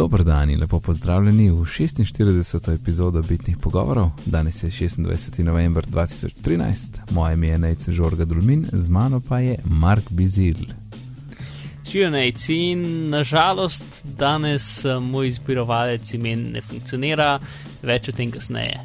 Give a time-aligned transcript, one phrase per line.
[0.00, 2.74] Dober dan in lepo pozdravljeni v 46.
[2.74, 4.10] epizodo Bitnih pogovorov.
[4.24, 5.42] Danes je 26.
[5.44, 10.56] november 2013, moje ime je Nejce Žorga Dulmin, z mano pa je Mark Bizil.
[11.84, 17.38] Živijo Nejci in nažalost danes uh, moj izbirovalec imen ne funkcionira,
[17.82, 18.80] več o tem kasneje.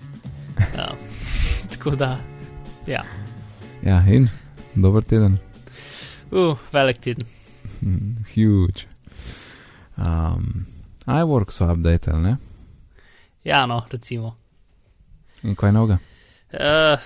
[0.59, 1.00] Uh,
[1.77, 2.20] tako da,
[2.88, 3.05] ja.
[3.86, 4.27] Ja, in
[4.75, 5.39] dober teden.
[6.32, 7.27] Uh, velik teden.
[8.36, 8.84] Huge.
[9.95, 10.74] Um,
[11.05, 12.38] iWork so update, ne?
[13.46, 14.36] Ja, no, recimo.
[15.44, 16.00] In kaj noga?
[16.54, 16.98] Uh,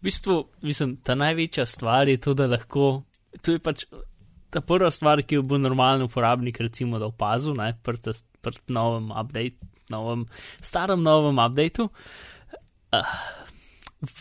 [0.00, 3.02] v bistvu, mislim, ta največja stvar je to, da lahko.
[3.42, 3.84] To je pač
[4.50, 9.12] ta prva stvar, ki jo bo normalen uporabnik, recimo, da opazil, ne, pri tem novem
[9.14, 10.26] update, novem,
[10.62, 11.86] starem novem updateu.
[12.90, 13.14] Uh,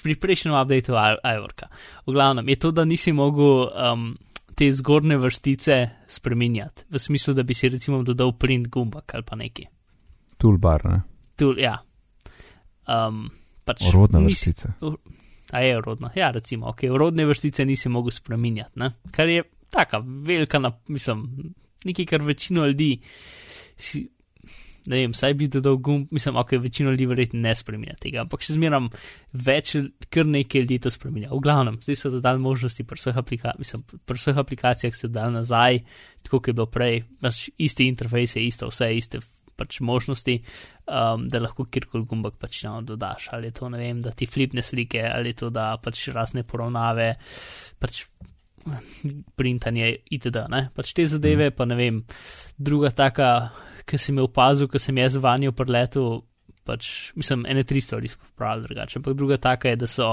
[0.03, 1.69] pri prejšnjem updateu iWorka.
[2.05, 4.11] V glavnem je to, da nisi mogel um,
[4.59, 5.75] te zgornje vrstice
[6.11, 9.65] spremenjati, v smislu, da bi si recimo dodal print gumbak ali pa neki.
[10.37, 10.97] Toolbar, ne?
[11.39, 11.77] Tool, ja.
[12.89, 13.29] Um,
[13.63, 14.73] pač Rodna nisi- vrstica.
[15.51, 18.91] A je rodna, ja, recimo, ok, rodne vrstice nisi mogel spremenjati, ne?
[19.11, 21.23] kar je taka velika, nap- mislim,
[21.85, 22.99] nekaj, kar večino ljudi,
[23.77, 24.03] si,
[24.89, 28.43] ne vem, saj bi dodal gumb, mislim, ok, večino ljudi verjetno ne spremenja tega, ampak
[28.45, 28.89] še zmeram
[29.33, 29.75] več,
[30.09, 31.31] kar nekaj ljudi to spremenja.
[31.31, 35.37] V glavnem, zdaj so dodali možnosti pri vseh, aplika mislim, pri vseh aplikacijah, se dodali
[35.37, 35.83] nazaj,
[36.25, 39.25] tako kot je bilo prej, imaš isti interfejs, je isto, vse iste.
[39.59, 40.37] Pač možnosti,
[40.87, 43.25] um, da lahko kjerkoli gumbek pač no, dodaš.
[43.35, 46.45] Ali je to, ne vem, da ti flipne slike, ali je to, da pač razne
[46.47, 47.09] poravnave,
[47.75, 48.05] pač
[49.35, 50.45] printanje itd.
[50.51, 50.69] Ne?
[50.75, 51.99] Pač te zadeve, pa ne vem,
[52.55, 53.29] druga taka,
[53.89, 56.19] ki sem jo opazil, ki sem jaz vanjo preletel,
[56.69, 60.09] pač mislim, ene tri stvari pravi drugače, ampak druga taka je, da so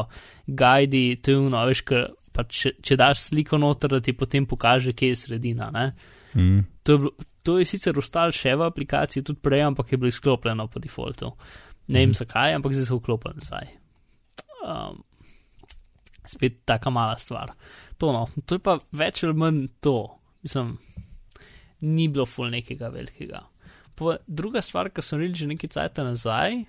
[0.48, 4.46] guidi, to je uno, veš, ker pač če, če daš sliko noter, da ti potem
[4.48, 5.68] pokaže, kje je sredina.
[5.74, 5.86] Ne?
[6.36, 6.62] Mm.
[6.84, 7.12] To je, bilo,
[7.44, 11.32] to je sicer ostalo še v aplikaciji, tudi prej, ampak je bilo izklopljeno po defaultu.
[11.88, 12.18] Ne vem Mhm.
[12.18, 13.68] zakaj, ampak zdaj so vklopljeni nazaj.
[14.66, 15.04] Um,
[16.26, 17.52] spet taka mala stvar.
[17.98, 19.94] To, no, to je pa več ali manj to.
[20.42, 20.72] Mislim,
[21.86, 23.44] ni bilo ful nekega velikega.
[23.96, 26.64] Pa druga stvar, ki so naredili že nekaj cajt nazaj,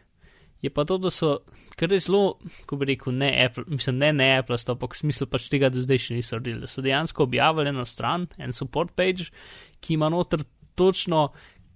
[0.62, 1.40] je pa to, da so,
[1.78, 5.28] kar je zelo, ko bi rekel, ne Apple, mislim, ne, ne Apple, ampak v smislu
[5.30, 8.96] pač tega do zdaj še niso naredili, da so dejansko objavili eno stran, en support
[8.98, 9.30] page,
[9.80, 10.42] ki ima noter
[10.78, 11.28] točno,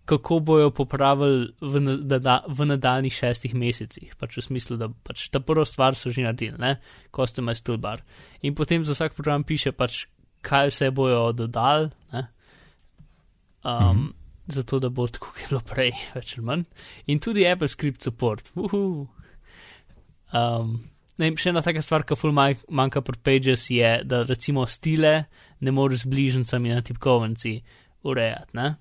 [0.10, 4.16] kako bojo popravili v, nada, v nadaljnih šestih mesecih.
[4.20, 6.80] Pač v smislu, da pač ta prva stvar so že naredili, ne,
[7.16, 8.02] customize toolbar.
[8.42, 10.08] In potem za vsak program piše pač,
[10.42, 12.26] kaj vse bojo dodali, ne.
[13.62, 14.21] Um, -hmm.
[14.48, 16.64] Zato, da bo tako, kot je bilo prej, več ali manj.
[17.08, 18.50] In tudi Apple Script support.
[18.56, 19.08] Uhu.
[20.32, 20.78] Um,
[21.20, 25.26] ne, še ena taka stvar, ki ful manj- manjka pri Pages, je, da recimo stile
[25.62, 27.60] ne moreš z bližnjicami na tipkovnici
[28.08, 28.58] urejati.
[28.58, 28.74] Ne?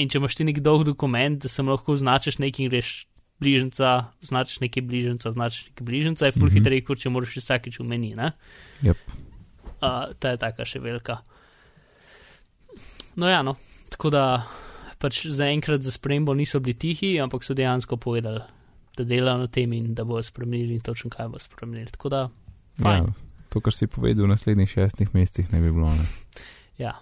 [0.00, 2.94] In če imaš ti nek dolg dokument, da sem lahko označiš nekaj in greš
[3.42, 3.92] bližnjica,
[4.24, 6.48] označiš nekaj bližnjica, označiš nekaj bližnjica, je ful mm.
[6.48, 6.58] -hmm.
[6.58, 8.14] hitreje, kot če moraš vsakeč v meni.
[8.14, 8.32] Ne?
[8.82, 8.98] Yep.
[9.82, 11.20] Uh, ta je taka še velika.
[13.16, 13.56] No, ja, no.
[13.90, 14.46] Tako da
[15.04, 18.40] pač zaenkrat za spremembo niso bili tihi, ampak so dejansko povedali,
[18.96, 21.92] da delajo na tem in da bodo spremenili in točno kaj bo spremenili.
[21.92, 22.22] Tako da,
[22.80, 23.10] fajn.
[23.10, 25.92] Ja, to, kar si povedal v naslednjih šestih mesecih, ne bi bilo.
[25.92, 26.08] Ne?
[26.80, 26.96] Ja.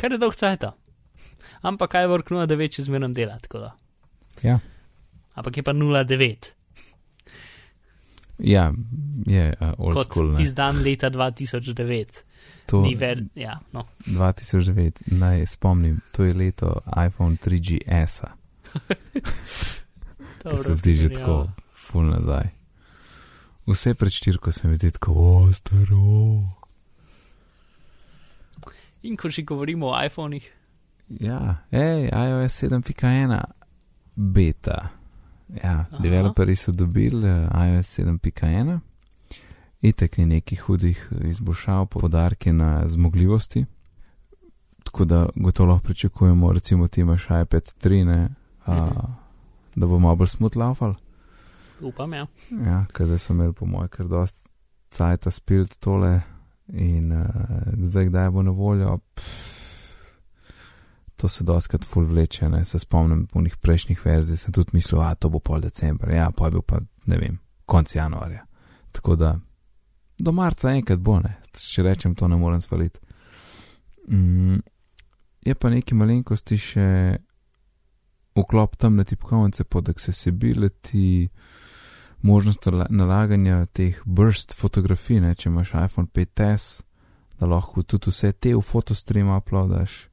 [0.00, 0.72] Kar je dolg cajta.
[1.66, 3.70] Ampak kaj vrk 0,9 če zmeraj dela, tako da.
[4.44, 4.58] Ja.
[5.36, 6.55] Ampak je pa 0,9
[8.38, 8.72] Ja,
[9.26, 10.32] je uh, old kot school.
[10.34, 10.42] Ne?
[10.42, 12.22] izdan leta 2009.
[12.66, 13.86] To Ni več, ja, no.
[14.06, 18.32] 2009, naj spomnim, to je leto iPhone 3GS-a,
[20.42, 22.50] ki Dobro, se zdi že tako, full nazaj.
[23.66, 26.42] Vse pred štirko se mi zdi tako, o, staro.
[29.06, 30.50] In ko že govorimo o iPhonih,
[31.08, 33.38] Ja, hej, iOS 7.1
[34.16, 34.90] beta.
[35.54, 35.98] Ja, Aha.
[35.98, 37.36] developerji so dobili uh,
[37.66, 38.78] iOS 7.1,
[39.80, 43.64] itek ni nekih hudih izboljšav, podarke na zmogljivosti.
[44.84, 48.28] Tako da gotovo lahko pričakujemo, recimo, ti imaš iPad 3, ne,
[48.66, 48.90] uh, Mhm.
[49.76, 50.94] da bo malo bolj smut laufal.
[51.80, 52.26] upam, ja.
[52.66, 54.48] Ja, ker zdaj so imeli po mojem kar dost
[54.90, 56.20] cajta spilt tole
[56.68, 57.26] in uh,
[57.78, 58.98] zdaj kdaj bo na voljo.
[59.14, 59.55] Pff,
[61.16, 65.00] to se doskrat full vleče, ne se spomnim v njih prejšnjih verzij, sem tudi mislil,
[65.00, 68.44] a to bo pol decembra, ja, pa je bil pa, ne vem, konc januarja.
[68.92, 69.38] Tako da
[70.18, 73.00] do marca enkrat bo, ne, če rečem, to ne morem svaliti.
[74.08, 74.60] Mm,
[75.46, 76.88] je pa neki malenkosti še
[78.36, 81.28] vklop tam na tipkovnice pod accessibility,
[82.22, 86.82] možnost nala- nalaganja teh burst fotografij, ne, če imaš iPhone 5S,
[87.38, 90.08] da lahko tudi vse te v fotostream uploadaš.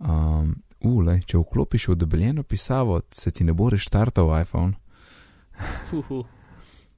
[0.00, 4.72] Um, Ule, če vklopiš v debeljeno pisavo, se ti ne bo reštartal iPhone.
[5.98, 6.22] Uhu.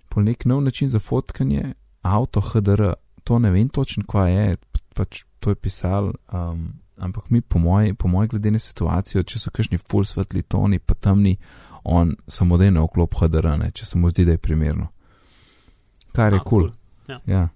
[0.09, 1.73] Po nek nov način za fotkanje,
[2.03, 2.93] avto HDR,
[3.25, 4.57] to ne vem točno, kva je,
[4.95, 9.39] pač to je pisal, um, ampak mi, po moji, po moji glede na situacijo, če
[9.39, 11.35] so kakšni full svetli toni, pa temni,
[11.83, 14.93] on samodejno vklop HDR, ne, če se mu zdi, da je primerno.
[16.15, 16.69] Kar je kul.
[16.69, 16.71] cool.
[17.09, 17.19] Ja.
[17.27, 17.49] Ja.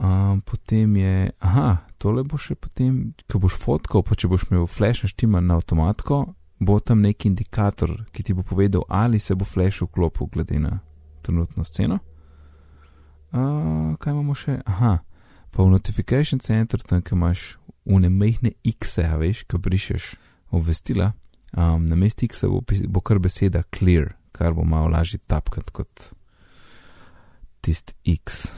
[0.00, 4.64] Um, potem je, aha, tole bo še potem, ko boš fotkal, pa če boš imel
[4.64, 6.22] flash naštiman na avtomatko,
[6.56, 10.78] bo tam neki indikator, ki ti bo povedal, ali se bo flash vklopil glede na
[11.20, 11.98] trenutno sceno.
[13.30, 14.56] Uh, kaj imamo še?
[14.64, 14.94] Aha,
[15.52, 17.44] pa v notification center, tam, ki imaš
[17.84, 20.14] unemehne X-e, a veš, ko brišeš
[20.56, 21.12] obvestila,
[21.52, 26.10] um, na mestu X-a bo, bo kar beseda clear, kar bo malo lažje tapkati kot
[27.60, 28.48] tist X.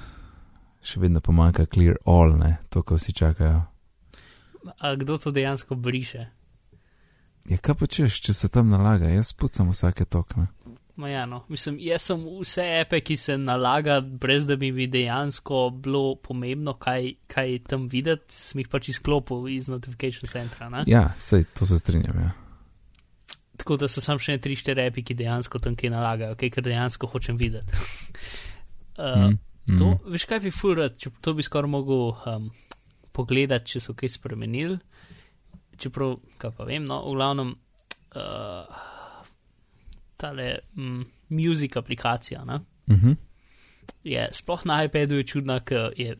[0.82, 3.62] Še vedno pa manjka clear all, ne, to, ko vsi čakajo.
[4.78, 6.26] A kdo to dejansko briše?
[7.50, 10.48] Ja, kaj pa češ, če se tam nalaga, jaz pucam vsake tokne.
[10.96, 11.40] Ma ja, no.
[11.48, 16.74] Mislim, jaz sem vse epe, ki se nalaga, brez da bi mi dejansko bilo pomembno,
[16.78, 20.68] kaj, kaj tam videti, sem jih pač izklopil iz notification centra.
[20.70, 20.84] Ne?
[20.90, 22.34] Ja, sej, to se strinjam, ja.
[23.56, 26.52] Tako da so sam še ne tri, štiri epi, ki dejansko tam kaj nalagajo, kaj
[26.58, 27.82] kar dejansko hočem videti.
[28.98, 29.38] uh, Mm,
[29.68, 29.78] mm.
[29.78, 32.50] To, veš kaj bi full rad, če to bi skoraj mogel um,
[33.12, 34.78] pogledati, če so kaj spremenili.
[35.76, 37.54] Čeprav, kaj pa vem, no, v glavnem,
[38.12, 38.82] uh,
[40.16, 43.12] tale mm, music aplikacija, ne, Mhm.
[44.04, 46.16] je sploh na iPadu je čudna, ker je.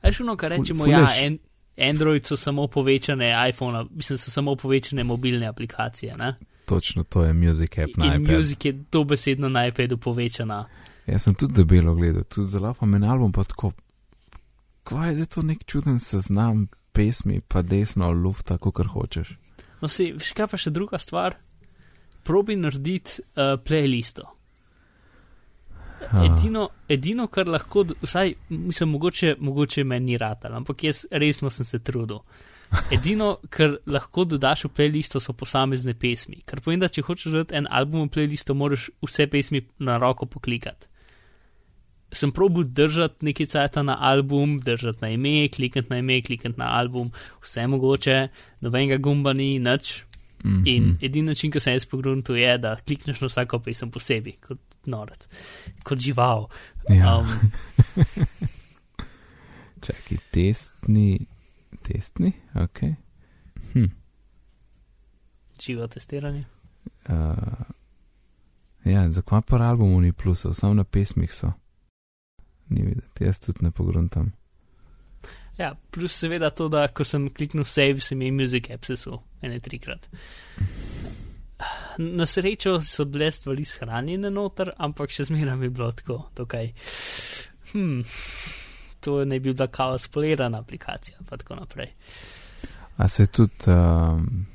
[0.00, 1.38] A je šuno, kar rečemo, ful ja, en,
[1.78, 6.34] Android so samo povečane iPhone, mislim, so samo povečane mobilne aplikacije, ne.
[6.66, 8.36] Točno to je music app na In iPadu.
[8.36, 10.68] music je dobesedno na iPadu povečana.
[11.06, 13.72] Jaz sem tudi debelo gledal, tudi zelo pa men album, pa tako.
[14.86, 19.36] Kaj je zdaj to nek čuden seznam pesmi, pa desno lufta, kot hočeš.
[19.82, 21.36] No, si, veš kaj pa še druga stvar?
[22.22, 24.28] Probi narediti uh, playlisto.
[26.02, 31.66] Edino, edino, kar lahko, vsaj, mislim, mogoče, mogoče meni ni ratal, ampak jaz resno sem
[31.66, 32.18] se trudil.
[32.94, 36.40] Edino, kar lahko dodaš v playlisto, so posamezne pesmi.
[36.46, 40.26] Kar pomeni, da če hočeš dodati en album v playlisto, moraš vse pesmi na roko
[40.26, 40.91] poklikati.
[42.12, 46.68] Sem probil držati nekaj cajta na album, držati na ime, klikati na ime, klikati na
[46.78, 47.10] album,
[47.42, 48.28] vse mogoče,
[48.60, 50.02] nobenega gumba ni, nič.
[50.44, 54.34] Mm In edini način, ki sem jaz pogrunil, je, da klikneš na vsako pesem posebej,
[54.42, 54.58] kot
[54.90, 55.28] norec,
[55.86, 56.48] kot žival.
[56.90, 57.18] ja.
[57.18, 57.28] Um,
[59.86, 61.26] Čakaj, testni,
[61.82, 62.80] testni, ok.
[63.72, 63.90] Hm.
[65.62, 66.44] živo testiranje.
[67.08, 67.14] Uh,
[68.84, 71.52] ja, zakaj pa na albumu ni plusov, samo na pesmih so.
[72.68, 74.32] Ni videti, jaz tudi ne pogruntam.
[75.58, 79.18] Ja, plus seveda to, da ko sem kliknil save, se mi je music app sesul,
[79.42, 80.08] ene trikrat.
[81.98, 86.72] Na srečo so bile stvari shranjene noter, ampak še zmeraj mi je bilo tako, tukaj.
[87.72, 88.00] Hmm,
[89.00, 91.92] to ne bi bila kao spolirana aplikacija, pa tako naprej.
[92.96, 93.68] A se tudi.
[93.68, 94.46] Um,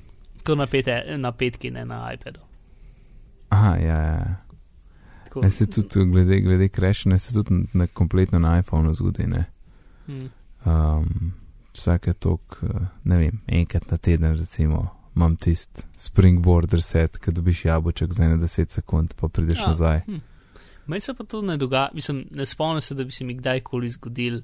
[0.44, 2.39] To na, pete, na petki, ne na iPadu.
[3.50, 4.36] aha, ja, ja.
[5.27, 9.27] Tako, Ne, se tudi glede, glede crashene, se tudi na, kompletno na iPhonu zgodi.
[9.27, 9.45] Ne?
[10.07, 10.29] hmm,
[10.65, 11.31] Um,
[11.74, 12.69] vsake tok, uh,
[13.03, 14.81] ne vem, enkrat na teden, recimo,
[15.15, 19.67] imam tisti springboard reset, ki dobiš jabolček za 10 sekund, pa prideš Ja.
[19.67, 20.01] nazaj.
[20.05, 20.17] Hm.
[20.88, 23.89] Meni se pa to ne dogaja, mislim, ne spomnim se, da bi se mi kdajkoli
[23.89, 24.41] zgodil,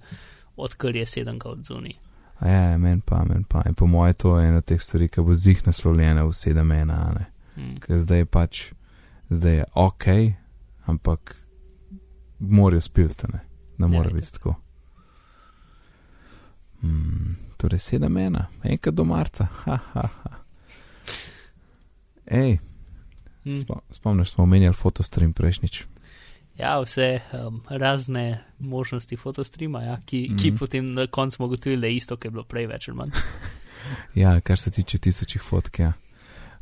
[0.55, 1.91] odkar je sedemka od zunaj.
[2.39, 3.61] A ja, men pa, men pa.
[3.67, 6.91] In po mojem, to je ena od teh stvari, ki bo zih naslovljena v 7.1,
[6.91, 7.25] a ne.
[7.55, 7.75] Hm.
[7.79, 8.63] Ker zdaj je pač,
[9.29, 10.05] zdaj je ok,
[10.85, 11.35] ampak
[12.39, 13.39] morajo spilti, ne.
[13.77, 14.55] Ne more Ja, biti tako.
[16.81, 20.29] Hmm, torej 7.1, enkrat do marca, ha, ha, ha.
[22.25, 22.57] Ej,
[23.43, 23.55] Hm.
[23.57, 25.83] spo- spomniš, smo omenjali fotostream prejšnjič.
[26.55, 28.25] Ja, vse um, razne
[28.59, 30.41] možnosti fotostreama, ja, ki, mm -hmm.
[30.41, 30.57] ki Mhm.
[30.57, 33.09] potem na koncu smo ugotovili, da je isto, ki je bilo prej več ali manj.
[34.15, 35.79] Ja, kar se tiče tisočih fotk.
[35.79, 35.93] Ja.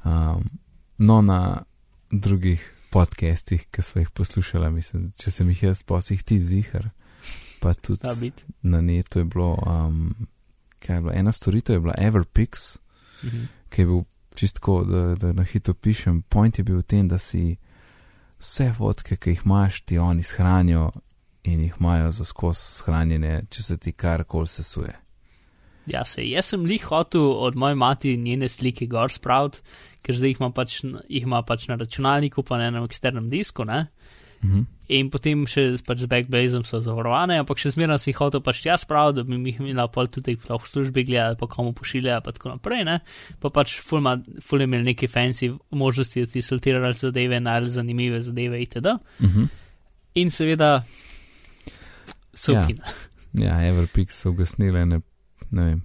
[0.04, 0.50] Um,
[0.98, 1.64] no, na
[2.12, 6.40] drugih podcastih, ki smo jih poslušali, mislim, če sem jih jaz, pa si jih ti
[6.44, 6.90] zihar.
[7.62, 8.32] Pa tudi
[8.62, 10.16] na netu je bilo, um,
[10.80, 12.78] kaj je bilo, ena storitev je bila Everpix,
[13.24, 13.44] Mhm.
[13.70, 14.04] ki je bil
[14.36, 16.22] čistko, da, da na hitro pišem.
[16.22, 17.58] Point je bil v tem, da si
[18.40, 20.92] vse fotke, ki jih imaš, ti oni shranijo
[21.44, 24.94] in jih imajo za skos shranjene, če se ti karkoli sesuje.
[25.90, 29.60] Ja, se, jaz sem lih hotel od moje mati njene slike gor spraviti,
[30.06, 33.88] ker zdaj jih ima pač, jih ima pač na računalniku, pa na eksternem disku, ne?
[34.44, 34.62] Mhm.
[34.92, 38.66] in potem še pač z Backblazom so zavarovane, ampak še zmeraj si jih hotel pač
[38.66, 42.24] jaz prav, da bi mi jih imela pol tudi v službi gledati, pa komu pošiljajo,
[42.26, 42.98] pa tako naprej, ne.
[43.40, 47.70] Pa pač ful, ma, ful je imel neki fancy možnosti, da ti sortirali zadeve, najbolj
[47.70, 48.98] zanimive zadeve itd.
[49.22, 49.46] Mhm.
[50.16, 50.84] In seveda
[52.34, 52.66] so Ja.
[52.66, 52.84] ukina.
[53.34, 55.00] Ja, Everpix so ugasnili ne,
[55.52, 55.82] ne vem,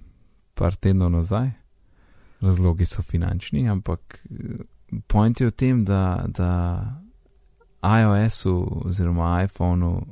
[0.55, 1.51] par tednov nazaj.
[2.41, 4.63] Razlogi so finančni, ampak eh,
[5.07, 6.51] point je v tem, da, da
[7.83, 10.05] iOS-u oziroma iPhonu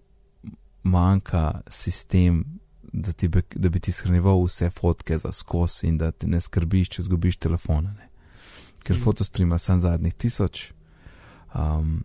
[0.83, 2.43] manjka sistem,
[2.81, 6.89] da, ti da bi ti shranjeval vse fotke za skos in da te ne skrbiš,
[6.89, 7.93] če zgubiš telefona.
[7.93, 8.09] Ne.
[8.83, 9.01] Ker mm.
[9.01, 10.71] fotostreama sem zadnjih tisoč.
[11.55, 12.03] Um,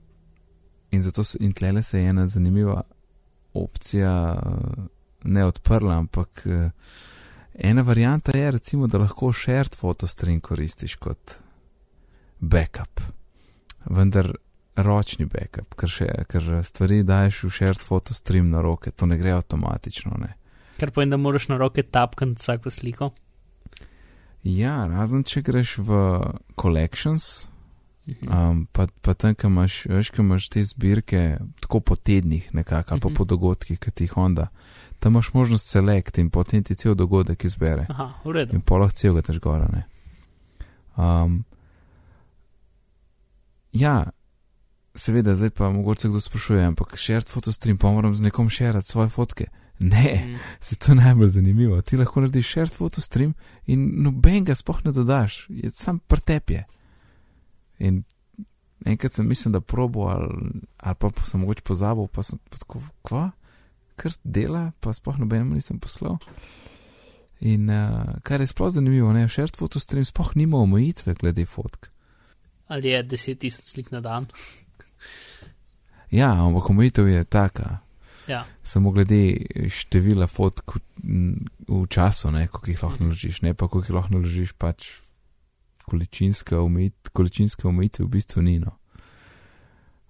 [0.90, 2.82] in zato se, in tlele se je ena zanimiva
[3.54, 4.82] opcija eh,
[5.24, 6.70] ne odprla, ampak eh,
[7.60, 11.38] ena varijanta je recimo, da lahko shared fotostream koristiš kot
[12.40, 13.00] backup.
[13.84, 14.32] Vendar
[14.76, 19.34] ročni backup, ker, še, ker stvari daješ v shared fotostream na roke, to ne gre
[19.36, 20.16] avtomatično.
[20.20, 20.34] Ne.
[20.80, 23.10] Kar pomeni, da moraš na roke tapkati vsako sliko.
[24.46, 25.98] Ja, razen če greš v
[26.60, 27.50] collections.
[28.06, 31.20] Um, pa, pa tam, ki imaš, veš, ki imaš te zbirke,
[31.60, 33.16] tako po tednih, nekako, ali pa Mhm.
[33.16, 34.48] po dogodkih, ki ti jih onda,
[34.98, 37.86] tam imaš možnost select in potem ti cel dogodek izbere.
[37.88, 38.54] Aha, v redu.
[38.54, 39.84] In polah celega tež gora, ne.
[40.96, 41.44] Um,
[43.72, 44.10] ja,
[44.94, 49.08] seveda, zdaj pa mogoče kdo sprašuje, ampak shared fotostream, pa moram z nekom šerati svoje
[49.08, 49.44] fotke.
[49.78, 50.38] Ne, Mm.
[50.60, 51.80] se to najbolj zanimivo.
[51.82, 53.32] Ti lahko narediš shared fotostream
[53.66, 56.64] in noben ga spoh ne dodaš, je sam pretepje.
[57.80, 58.02] In
[58.86, 63.30] enkrat sem mislim, da probo ali, ali pa sem mogoče pozabil, pa sem tako, kva,
[63.96, 66.18] kar dela, pa spoh nobenemu nisem poslal.
[67.40, 71.88] In uh, kar je sploh zanimivo, ne, shared fotostream spoh nima omejitve glede fotk.
[72.68, 74.26] Ali je 10 tisoč slik na dan?
[76.10, 77.78] Ja, ampak omejitev je taka.
[78.28, 78.44] Ja.
[78.62, 79.36] Samo glede
[79.70, 80.80] števila fotk v,
[81.68, 83.04] v času, ne, koliko jih lahko Mhm.
[83.04, 84.88] naložiš, ne pa koliko jih lahko naložiš, pač
[85.90, 88.58] količinska omejitev, količinska omejitev v bistvu ni.
[88.62, 88.76] No.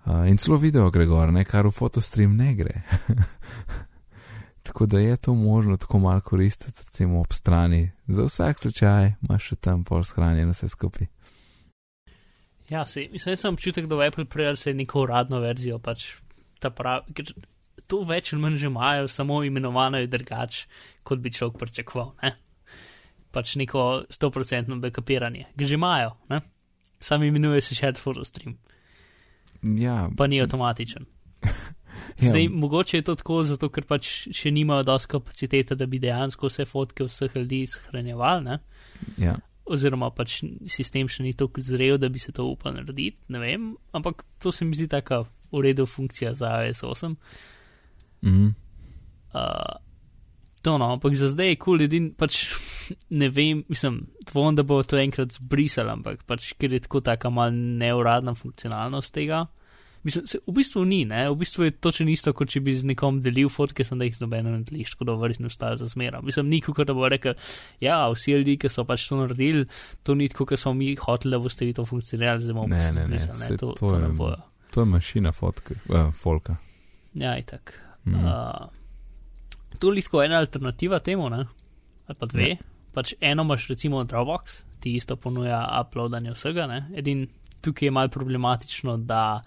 [0.05, 2.83] Uh, in celo video gre gor, ne, kar v fotostream ne gre.
[4.71, 7.91] tako da je to možno tako malo koristiti, recimo ob strani.
[8.09, 11.09] Za vsak slučaj imaš še tam pol shranjeno vse skupaj.
[12.71, 16.13] Ja, se, mislim, sem občutek, da v Apple prejel se neko uradno verzijo, pač
[16.63, 17.33] ta pravi, ker
[17.91, 20.69] to več ali manj že imajo, samo imenovano je drugače,
[21.03, 22.13] kot bi človek pričakoval?
[23.31, 26.41] Pač neko 100% backupiranje, ga že imajo, ne?
[27.01, 28.59] Sam imenuje se shared photo stream,
[29.63, 31.05] Ja, pa ni avtomatičen.
[31.45, 31.51] ja,
[32.29, 36.49] Zdaj, mogoče je to tako, zato ker pač še nimajo dosti kapacitete, da bi dejansko
[36.49, 38.59] vse fotke vseh ljudi shranjevali, ne?
[39.21, 39.37] ja.
[39.71, 43.69] oziroma pač sistem še ni tako zrel, da bi se to upal narediti, ne vem,
[43.97, 45.23] ampak to se mi zdi taka
[45.53, 47.15] v redu funkcija za iOS 8.
[48.27, 48.51] Mhm.
[49.31, 49.79] Uh,
[50.63, 52.41] to no, ampak za zdaj je kul, cool, edin pač
[53.11, 54.01] ne vem, mislim,
[54.33, 59.15] dvom, da bo to enkrat zbrisal, ampak pač ker je tako taka mal neuradna funkcionalnost
[59.15, 59.47] tega.
[60.03, 61.27] Mislim, se, v bistvu ni, ne?
[61.29, 64.17] v bistvu je točno isto, kot če bi z nekom delil fotke, sem da jih
[64.17, 66.23] z nobenem ne deliš, tako da verjetno ostaja za zmera.
[66.25, 67.37] Mislim, ni kot da bo rekel,
[67.85, 69.67] ja, vsi ljudje, ki so pač to naredili,
[70.03, 72.81] to ni tako, kot smo mi hoteli, da boste vi to funkcionirali, zdaj bomo Ne,
[72.81, 74.41] ne, ne, zbrisali, saj to, to to je- ne bojo.
[74.73, 76.57] To je mašina fotke, uh, folka.
[77.15, 77.77] Ja, itak.
[78.09, 78.25] Mhm.
[78.25, 78.80] Uh,
[79.81, 81.45] to lahko ena alternativa temu, ne?
[82.07, 82.49] ali pa dve.
[82.49, 82.57] Ja.
[82.95, 86.67] Pač eno imaš recimo Dropbox, ti isto ponuja uploadanje vsega.
[86.67, 86.89] ne.
[86.97, 87.29] Edin
[87.61, 89.43] tukaj je mal problematično, da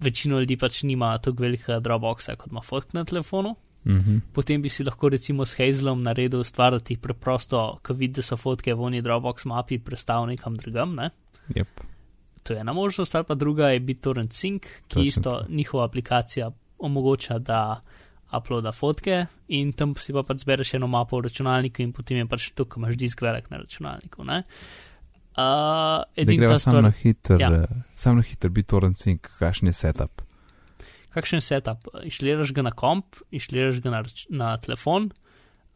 [0.00, 3.56] večino ljudi pač nima tako velikega Dropboxa, kot ima fotk na telefonu.
[3.86, 4.16] Mhm.
[4.32, 8.22] Potem bi si lahko recimo s Hazelom naredil stvar, da ti preprosto, ko vidiš, da
[8.22, 10.94] so fotke v oni Dropbox mapi, prestavil nekam drugam.
[10.94, 11.10] Ne?
[11.54, 11.84] Yep.
[12.42, 15.46] To je ena možnost, ali pa druga je BitTorrent Sync, ki Točno isto to.
[15.48, 17.80] njihova aplikacija omogoča, da
[18.36, 22.26] uploada fotke in tam si pa pač zbereš eno mapo v računalniku in potem je
[22.30, 24.24] pač to, ko imaš disk velik na računalniku.
[24.24, 24.42] Ne?
[25.30, 27.50] Uh, Da edin greva ta sam stvar, na hiter, Ja.
[27.96, 30.22] sam na hiter, biti torrent sync, kakšen je setup.
[31.14, 31.88] kakšen je setup?
[32.04, 35.10] Inštaliraš ga na komp, inštaliraš ga na, na telefon,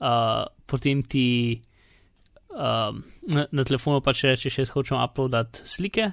[0.01, 1.63] uh, potem ti
[2.51, 6.13] um, na, na telefonu pač rečeš, jaz hočem uploadati slike,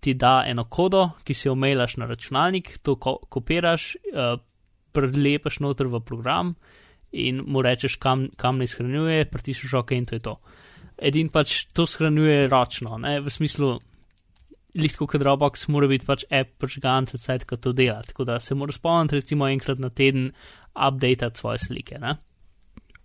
[0.00, 4.38] ti da eno kodo, ki si jo mailaš na računalnik, to ko kopiraš, uh,
[4.92, 6.54] prelepaš noter v program
[7.12, 10.34] in mu rečeš, kam, kam naj shranjuje, pritisneš ok in to je to.
[10.98, 13.18] Edin pač to shranjuje ročno, ne?
[13.24, 13.78] v smislu,
[14.76, 18.02] lihtko kot Dropbox mora biti pač app prižgan, cajt, ko to dela.
[18.04, 20.32] Tako da se mora spomniti, recimo enkrat na teden,
[20.74, 21.98] updatati svoje slike.
[22.02, 22.18] Ne?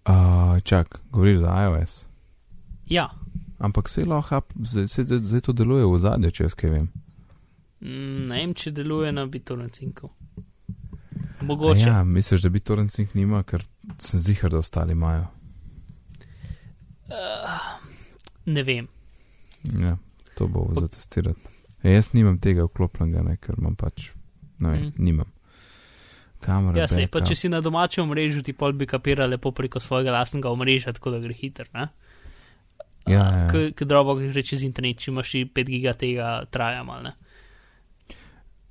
[0.03, 1.93] Uh, čak, govoriš za iOS.
[2.91, 3.07] Ja,
[3.63, 6.87] Ampak se lahko, zdaj, to deluje v zadnje, če jaz kaj vem.
[7.79, 9.79] Mm, ne vem, če deluje na BitTorrent
[11.43, 11.51] Syncu.
[11.51, 11.87] A Mogoče.
[11.87, 13.63] Ja, misliš, da bi Torrent Sync nima, ker
[13.99, 15.27] sem zihar, da ostali imajo.
[17.07, 17.59] Uh,
[18.45, 18.87] ne vem.
[19.79, 19.97] Ja,
[20.35, 21.39] to bo za testirati.
[21.83, 24.09] E, jaz nimam tega vklopljenega, ne, ker imam pač,
[24.59, 24.93] ne vem, Mm.
[24.97, 25.29] nimam.
[26.43, 29.79] Kamera, Ja, sej, pa če si na domačem omrežju, ti pol bi kapiral lepo preko
[29.79, 31.67] svojega lastnega omrežja, tako da gre hiter.
[31.73, 31.87] Ne?
[33.07, 33.47] Ja, ja.
[33.51, 37.03] Ker drobo gre čez internet, če imaš 5 giga tega traja mal.
[37.03, 37.13] Ne?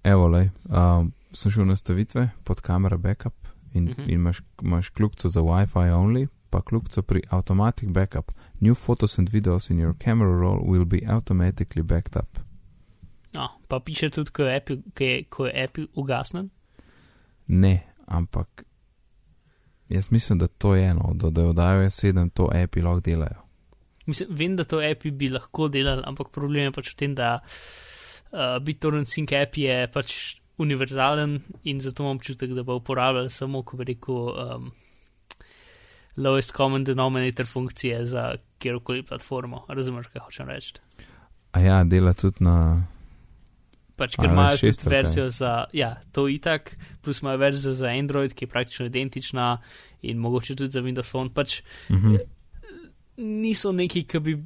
[0.04, 3.34] Evo, lej, um, sem šel na stavitve pod kamera backup
[3.74, 3.90] in, Mhm.
[3.92, 4.02] mhm.
[4.02, 8.32] in imaš, imaš kljubco za Wi-Fi only, pa kljubco pri automatic backup.
[8.60, 12.38] New photos and videos in your camera roll will be automatically backed up.
[13.34, 16.50] No, pa piše tudi, ko je app, ko je, ko je app ugasnen.
[17.46, 18.64] Ne, ampak
[19.88, 23.00] jaz mislim, da to je eno, da, da je od iOS 7 to api lahko
[23.00, 23.40] delajo.
[24.06, 27.38] Mislim, vem, da to app bi lahko delali, ampak problem je pač v tem, da
[27.40, 33.62] uh, BitTorrent Sync app je pač univerzalen in zato imam občutek, da bo uporabljal samo,
[33.62, 34.70] ko bi rekel, um,
[36.16, 39.64] lowest common denominator funkcije za kjerkoli platformo.
[39.68, 40.74] Razumeš, kaj hočem reči?
[41.52, 42.86] A ja, dela tudi na.
[43.96, 44.96] Pač, ker imajo 6 tudi ali kaj?
[44.96, 49.58] verzijo za, ja, to itak, plus imajo verzijo za Android, ki je praktično identična
[50.02, 51.30] in mogoče tudi za Windows Phone.
[51.34, 52.16] Pač Mhm.
[53.16, 54.36] niso neki, ki bi,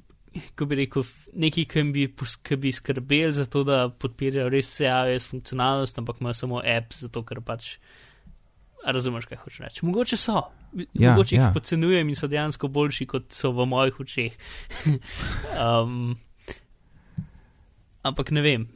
[0.57, 2.07] ko bi rekel, neki, ki bi,
[2.43, 6.93] ki bi skrbeli za to, da podpirajo res vse iOS funkcionalnost, ampak imajo samo app,
[6.95, 7.77] zato ker pač.
[8.87, 9.87] Razumeš, kaj hočeš reči?
[9.87, 10.45] Mogoče so,
[10.95, 11.47] Ja, mogoče ja.
[11.47, 14.35] jih podcenjujem in so dejansko boljši, kot so v mojih očeh.
[15.65, 16.13] um,
[18.03, 18.67] ampak ne vem,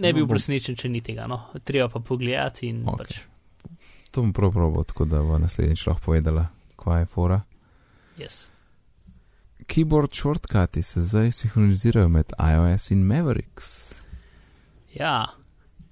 [0.00, 1.26] ne bi No, bil presenečen, če ni tega.
[1.30, 1.42] No.
[1.64, 2.98] Treba pa pogledati in Ok.
[2.98, 3.20] pač.
[4.10, 7.40] To bom prav probo, tako da bo naslednjič lahko povedala, kva je fora.
[8.18, 8.46] Yes.
[9.64, 13.94] Keyboard shortcuti se zdaj sinhronizirajo med iOS in Mavericks.
[14.94, 15.26] Ja,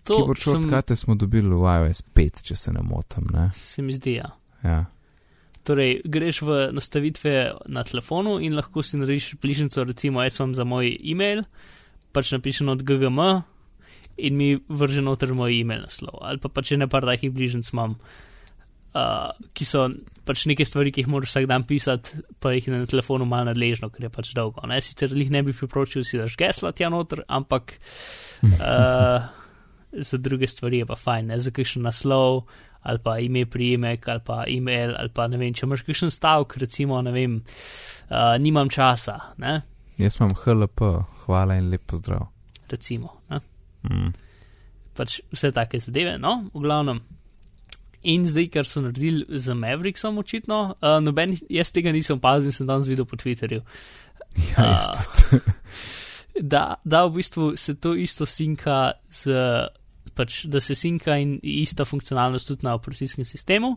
[0.04, 3.28] to Keyboard sem, shortcute smo dobili v iOS 5, če se ne motim.
[3.33, 3.50] Ne?
[3.52, 4.18] se mi zdi.
[4.21, 4.30] Ja.
[4.64, 4.85] Ja.
[5.64, 10.64] Torej, greš v nastavitve na telefonu in lahko si narediš bližnjico, recimo, jaz vam za
[10.68, 11.44] moj e-mail,
[12.12, 13.20] pač napišem od GGM
[14.16, 16.20] in mi vrže noter moj e-mail naslov.
[16.22, 19.88] Ali pa pač ene par takih bližnjic imam, uh, ki so
[20.24, 23.90] pač neke stvari, ki jih moraš vsak dan pisati, pa jih na telefonu malo nadležno,
[23.92, 24.64] ker je pač dolgo.
[24.66, 24.80] Ne?
[24.80, 27.76] Sicer jih ne bi priporočil, si daš gesla tja noter, ampak
[28.42, 29.26] uh,
[29.92, 32.44] za druge stvari je pa fajn, ne za kakšen naslov
[32.84, 36.58] ali pa ime, prijemek, ali pa e-mail, ali pa ne vem, če imaš kakšen stavek,
[36.60, 37.38] recimo, ne vem,
[38.10, 39.54] uh, nimam časa, ne,
[39.96, 40.82] Jaz imam HLP,
[41.24, 42.26] hvala in lep pozdrav.
[42.68, 43.40] recimo, ne,
[43.84, 44.12] Mm.
[44.96, 47.00] pač vse take zadeve, no, v glavnem.
[48.05, 52.69] In zdaj, kar so naredili z Mavericksom, očitno, uh, noben, jaz tega nisem opazil, sem
[52.69, 53.62] danes videl po Twitterju,
[54.59, 54.83] Ja,
[55.31, 55.43] tudi.
[56.53, 59.31] da, da v bistvu se to isto sinka z,
[60.14, 63.77] pač, da se sinka in ista funkcionalnost tudi na operacijskem sistemu.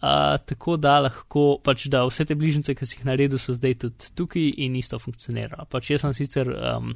[0.00, 3.74] Uh, tako da lahko, pač, da vse te bližnjice, ki si jih naredil, so zdaj
[3.82, 5.66] tudi tukaj in isto funkcionirajo.
[5.68, 6.94] Pač jaz sem sicer, um,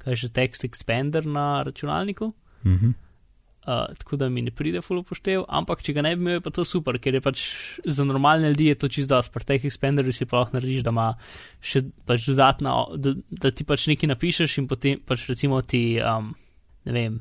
[0.00, 2.32] kaj že, text expander na računalniku,
[2.64, 2.90] Mhm.
[3.68, 6.44] Uh, tako da mi ne pride full upoštev, ampak če ga ne bi imel, je
[6.46, 7.44] pa to super, ker je pač
[7.84, 9.34] za normalne ljudi je to čisto dosti.
[9.34, 11.08] Pri teh expanderjih si pa lahko narediš, da ima
[11.60, 16.32] še pač dodatno, da, da ti pač nekaj napišeš in potem pač recimo ti, um,
[16.88, 17.20] ne vem,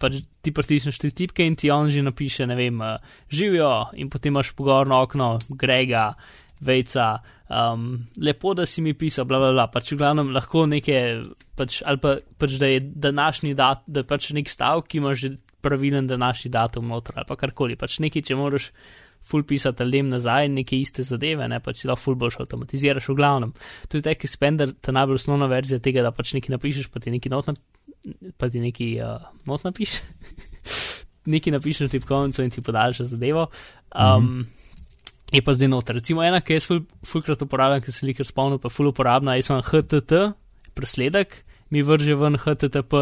[0.00, 2.96] pač ti pritisneš tri tipke in ti on že napiše, ne vem, uh,
[3.28, 6.12] živijo in potem imaš pogorno okno, grega,
[6.60, 7.18] vejca.
[7.46, 9.68] Um, lepo, da si mi pisal, bla, bla, bla.
[9.70, 11.22] Pač v glavnem lahko neke,
[11.54, 15.14] pač, ali pa pač, da je današnji dat, da je pač nek stavek, ki ima
[15.14, 15.36] že
[15.66, 17.76] pravilen današnji datum noter, ali pa karkoli.
[17.76, 18.70] Pač nekaj, če moraš
[19.26, 23.16] full pisati ali dem nazaj, neke iste zadeve, ne pač lahko full boljš avtomatiziraš v
[23.18, 23.54] glavnem.
[23.90, 27.14] To je taki spender, ta najbolj osnovna verzija tega, da pač nekaj napišeš, pa ti
[27.14, 27.58] nekaj not, nap
[28.38, 30.02] pa ti nekaj uh, not napišeš.
[31.34, 33.48] nekaj napišeš na tipkovnico in ti podaljša zadevo.
[33.94, 34.44] Um, mm -hmm.
[35.32, 35.96] Je pa zdaj noter.
[35.96, 39.50] Recimo ena, ki jaz ful, fulkrat uporabljam, ki se jih spomnim, pa ful uporabna, jaz
[39.50, 40.12] imam HTT,
[40.74, 42.92] presledek, mi vrže ven HTTP,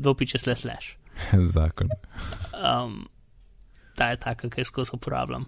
[0.00, 1.03] dopiče sle slash.
[1.54, 1.88] Zakon.
[2.54, 3.04] Um,
[3.94, 5.46] ta je taka, ki jo skozi uporabljam.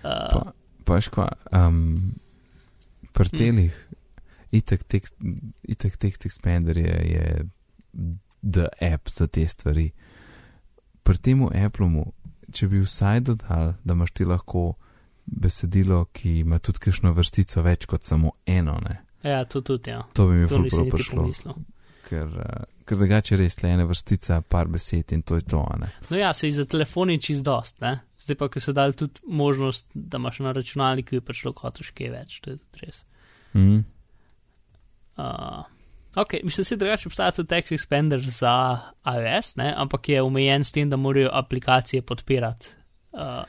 [0.00, 0.52] Uh, Pa,
[0.84, 1.96] pa veš kva, um,
[3.12, 3.36] pri Hm.
[3.36, 3.80] telih,
[4.52, 5.14] itek tekst,
[5.62, 7.48] itek tekst expander je, je
[8.42, 9.90] the app za te stvari.
[11.02, 12.04] Pri temu Applu,
[12.52, 14.74] če bi vsaj dodal, da imaš ti lahko
[15.26, 19.00] besedilo, ki ima tudi kakšno vrstico več kot samo eno, ne.
[19.24, 20.02] ja, to tudi, ja.
[20.12, 21.54] To bi mi To ful prav prišlo, pomislil.
[22.10, 25.90] Ker, uh, ker drugače res le ena vrstica, par besed in to je to, ne.
[26.10, 27.96] No ja, se za telefon je čist dost, ne?
[28.20, 31.94] Zdaj pa, ko so dali tudi možnost, da imaš na računalniku, je pač lahko hočeš
[31.96, 33.04] kaj več, to je tudi res.
[33.54, 33.84] Mm.
[35.20, 35.62] Uh,
[36.18, 39.68] Ok, mislim, da drugače obstaja tudi Text Expander za iOS, ne?
[39.78, 42.72] ampak je omejen s tem, da morajo aplikacije podpirati.
[43.14, 43.44] Uh,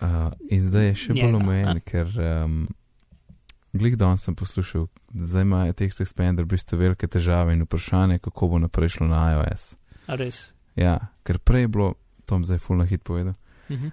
[0.00, 1.82] Uh, in zdaj je še bolj Njega, omejen, a?
[1.82, 2.58] ker um,
[3.72, 8.18] glik danes sem poslušal, da zdaj ima Text Expander v bistvu velike težave in vprašanje,
[8.18, 9.74] kako bo naprej šlo na iOS.
[10.06, 10.52] a res.
[10.76, 11.94] Ja, ker prej je bilo,
[12.26, 13.34] Tom zdaj full na hit povedal.
[13.70, 13.88] Mhm.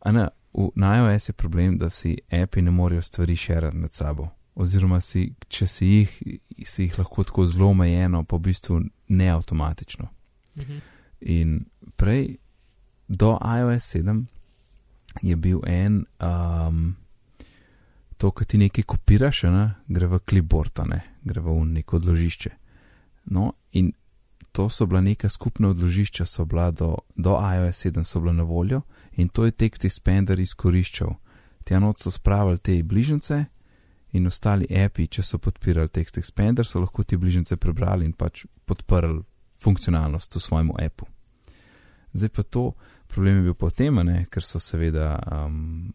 [0.00, 3.92] A ne, v, na iOS je problem, da si api ne morejo stvari širiti med
[3.92, 4.28] sabo.
[4.54, 6.12] Oziroma, si, če si jih,
[6.64, 10.08] si jih lahko tako zelo omejeno, pa v bistvu ne avtomatično.
[10.56, 10.78] Mhm.
[11.20, 11.64] In
[11.96, 12.36] prej,
[13.08, 14.24] do iOS 7,
[15.22, 16.96] je bil en, um,
[18.16, 22.50] to, kar ti nekaj kopiraš, ne, gre v clipboard, a ne, gre v neko odložišče.
[23.36, 23.92] No, in
[24.52, 28.42] to so bila neka skupna odložišča, so bila do, do iOS 7 so bila na
[28.42, 28.80] voljo
[29.12, 31.12] in to je Text Expander izkoriščal.
[31.64, 33.44] Tja noč so spravili te bližnjice
[34.12, 38.46] in ostali api, če so podpirali Text Expander, so lahko ti bližnjice prebrali in pač
[38.64, 39.20] podprli
[39.60, 41.06] funkcionalnost v svojemu appu.
[42.12, 42.72] Zdaj pa to,
[43.08, 45.92] problem je bil potem, ne, ker so seveda um,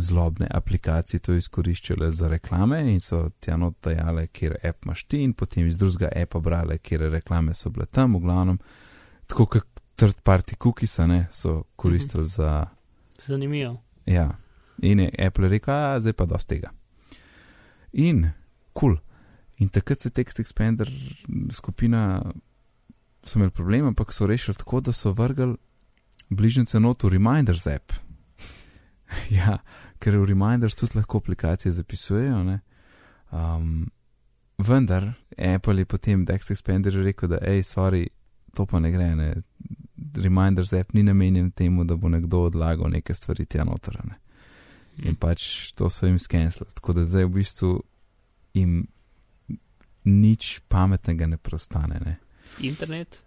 [0.00, 5.22] zlobne aplikacije to izkoriščale za reklame in so tja not dajale, kjer app imaš ti
[5.22, 8.58] in potem iz drugega appa brale, kjer reklame so bile tam, v glavnem,
[9.26, 12.36] tako kot third party cookies, ne, so koristili -hmm.
[12.36, 12.66] za,
[13.26, 13.82] Zanimivo.
[14.06, 14.36] ja,
[14.82, 16.70] in je Apple rekel, a zdaj pa dosti tega.
[17.92, 18.30] In,
[18.72, 18.98] kul, cool.
[19.58, 20.88] in takrat se Text Expander
[21.52, 22.22] skupina
[23.24, 25.56] so imeli problem, ampak so rešili tako, da so vrgli
[26.30, 27.92] bližnjice not v Reminders app.
[29.38, 29.58] ja,
[29.98, 32.42] ker v Reminders tudi lahko aplikacije zapisujejo.
[32.44, 32.60] Ne?
[33.30, 33.90] Um,
[34.58, 38.06] vendar Apple je potem Text Expander rekel, da hej, sorry,
[38.54, 39.14] to pa ne gre.
[39.16, 39.34] Ne?
[40.14, 43.98] Reminders app ni namenjen temu, da bo nekdo odlagal neke stvari tja noter.
[44.04, 44.18] Ne?
[45.06, 46.74] In pač to so jim skenslili.
[46.74, 47.72] Tako da zdaj v bistvu
[48.54, 48.80] jim
[50.04, 52.00] nič pametnega ne preostane.
[52.04, 52.16] Ne?
[52.60, 53.22] Internet.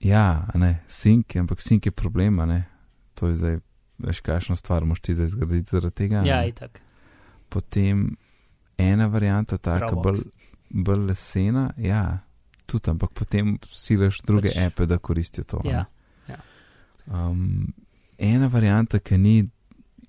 [0.00, 2.60] Ja, ne, sink, ampak sink je problem, a ne.
[3.14, 3.58] To je zdaj,
[4.00, 6.22] veš, kakšna stvar moš ti zdaj zgraditi zaradi tega.
[6.22, 6.80] Ja, itak.
[7.48, 8.16] Potem
[8.76, 10.22] ena varianta, taka bolj,
[10.70, 12.20] bolj lesena, ja,
[12.64, 15.60] tudi, ampak potem silaš druge Pač- ape, da koristijo to.
[15.60, 15.84] a ne.
[16.28, 16.36] Ja.
[17.08, 17.72] Um,
[18.18, 19.34] ena varianta, ki ni,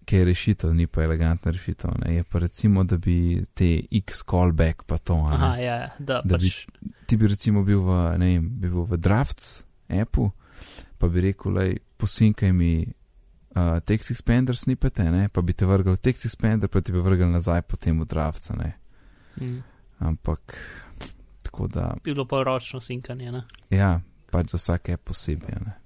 [0.04, 3.16] ki je rešitev, ni pa elegantna rešitev, ne, je pa recimo, da bi
[3.54, 5.36] te X callback pa to, a ne.
[5.38, 6.68] Aha, ja, ja, da, Da bi- pač.
[7.06, 10.32] ti bi recimo bil v, ne vem, bi bil v Drafts appu,
[10.98, 12.86] pa bi rekel, lej, posinkaj mi
[13.56, 17.04] uh, Text Expander snippete, ne, pa bi te vrgel v Text Expander, pa ti bi
[17.04, 18.72] vrgel nazaj potem v Drafts, a ne.
[19.42, 19.60] Mm.
[20.00, 20.58] Ampak,
[21.44, 23.32] tako da, Bi bilo pa ročno sinkanje.
[23.32, 23.44] Ne?
[23.70, 24.00] ja,
[24.32, 25.78] pač za vsak app posebej, ne.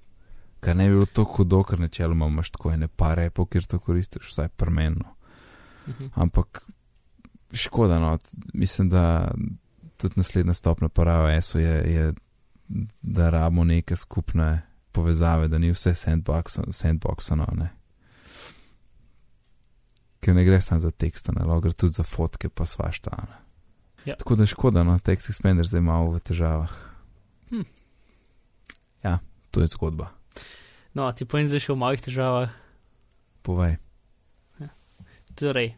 [0.60, 3.78] Kar ne bi bilo tako hudo, ker načeloma imaš tako ene par appov, kjer to
[3.78, 5.14] koristiš, vsaj premenno.
[5.86, 6.06] Mhm.
[6.14, 6.64] Ampak
[7.52, 8.18] škoda, no,
[8.54, 9.30] mislim, da
[9.96, 12.12] tudi naslednja stopnja parava ESO je, je,
[13.02, 14.62] da rabimo neke skupne
[14.96, 17.68] povezave, da ni vse sandbox- sandboxano, ne.
[20.24, 23.12] Ker ne gre samo za tekst, ne, gre tudi za fotke, pa svašta.
[23.28, 23.40] Ne.
[24.06, 24.16] Ja.
[24.16, 26.72] Tako da škoda, no, Text Expander zdaj malo v težavah.
[27.50, 27.66] Hm.
[29.04, 29.18] Ja,
[29.50, 30.12] to je zgodba.
[30.94, 32.54] No, ti povem zdaj še v malih težavah.
[33.46, 33.76] Povej.
[35.36, 35.74] Torej,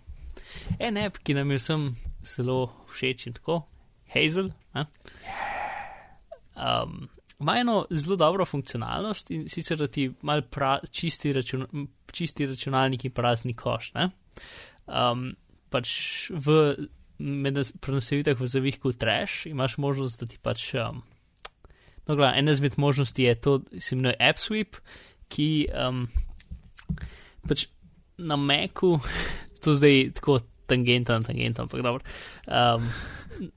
[0.78, 1.88] en app, ki nam je vsem
[2.22, 3.64] zelo všeč in tako,
[4.12, 4.85] Hazel, ne?
[6.54, 7.09] um,
[7.40, 11.66] ima eno zelo dobro funkcionalnost in sicer, da ti mal pra, čisti, račun,
[12.12, 13.92] čisti računalnik in prazni koš.
[14.87, 15.33] Um,
[15.70, 15.90] pač
[16.31, 16.74] v
[17.18, 20.72] prenosevitvah v zavihku trash imaš možnost, da ti pač.
[20.74, 21.03] Um,
[22.07, 24.79] no, gledaj, ena izmed možnosti je to, se imenuje AppSweep,
[25.29, 26.07] ki um,
[27.48, 27.66] pač
[28.18, 28.98] na Macu,
[29.62, 32.05] to zdaj tako tangenta na tangenta, ampak dobro.
[32.46, 32.90] Um,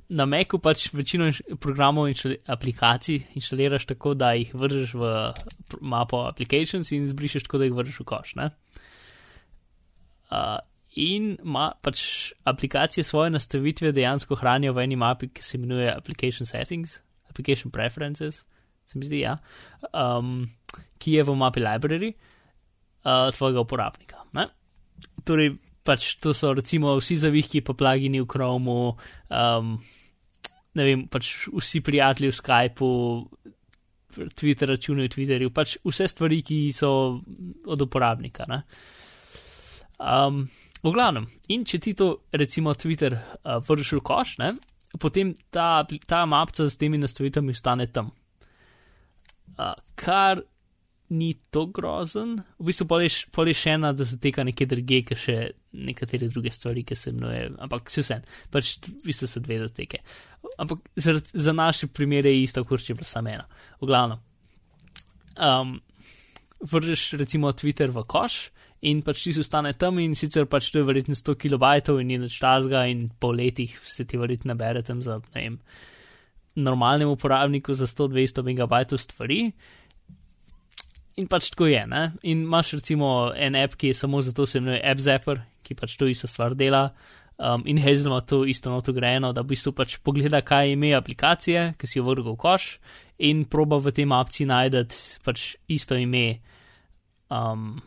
[0.09, 5.11] na Macu pač večino inš- programov in aplikacij inštaliraš tako, da jih vržeš v
[5.81, 8.35] mapo applications in zbrišeš tako, da jih vržeš v koš.
[8.35, 8.49] Ne?
[10.31, 10.59] Uh,
[10.95, 16.45] in ima pač aplikacije svoje nastavitve dejansko hranijo v eni mapi, ki se imenuje Application
[16.45, 18.43] Settings, Application Preferences,
[18.85, 19.37] se mi zdi, ja,
[19.93, 20.49] um,
[20.99, 24.25] ki je v mapi library uh, tvojega uporabnika.
[24.33, 24.47] Ne?
[25.25, 28.95] Torej, pač to so recimo vsi zavihki, pa plagini v Chromu,
[29.29, 29.75] um,
[30.77, 32.91] ne vem, pač vsi prijatelji v Skypu,
[34.35, 37.21] Twitter računi v Twitterju, pač vse stvari, ki so
[37.65, 38.47] od uporabnika.
[38.49, 38.61] Ne?
[40.01, 40.43] Um,
[40.81, 44.53] v glavnem, in če ti to, recimo, Twitter uh, vržeš v koš, ne,
[44.99, 48.11] potem ta, ta mapca s temi nastavitvami ostane tam.
[49.55, 50.41] Uh, kar
[51.11, 52.37] ni to grozen.
[52.59, 55.35] V bistvu pol je še ena, da se teka nekje druge, ki še
[55.87, 58.17] nekatere druge stvari, ki se imenuje, ampak vse vse,
[58.51, 60.01] pač v bistvu so dve doteke.
[60.61, 63.45] Ampak za, za naše primere je isto, kot če je bila sama ena.
[63.81, 64.23] V glavnem.
[65.35, 65.77] Um,
[66.61, 68.51] vržeš recimo Twitter v koš
[68.87, 72.19] in pač ti ostane tam in sicer pač to je verjetno 100 kilobajtov in je
[72.21, 75.57] noč tazga in po letih se ti verjetno nabere tam za, ne vem,
[76.55, 79.51] normalnemu uporabniku za 100-200 megabajtov stvari.
[81.19, 81.81] In pač tako je.
[81.87, 82.03] Ne?
[82.23, 86.07] In imaš recimo en app, ki je samo zato se imenuje AppZapper, ki pač to
[86.07, 86.91] isto stvar dela.
[87.41, 90.73] Um, in Hazel ima to isto noto grejeno, da v bistvu pač pogleda, kaj je
[90.75, 92.67] ime aplikacije, ki si jo vrgal v koš,
[93.25, 96.37] in proba v tem apci najti pač isto ime.
[97.33, 97.81] Um,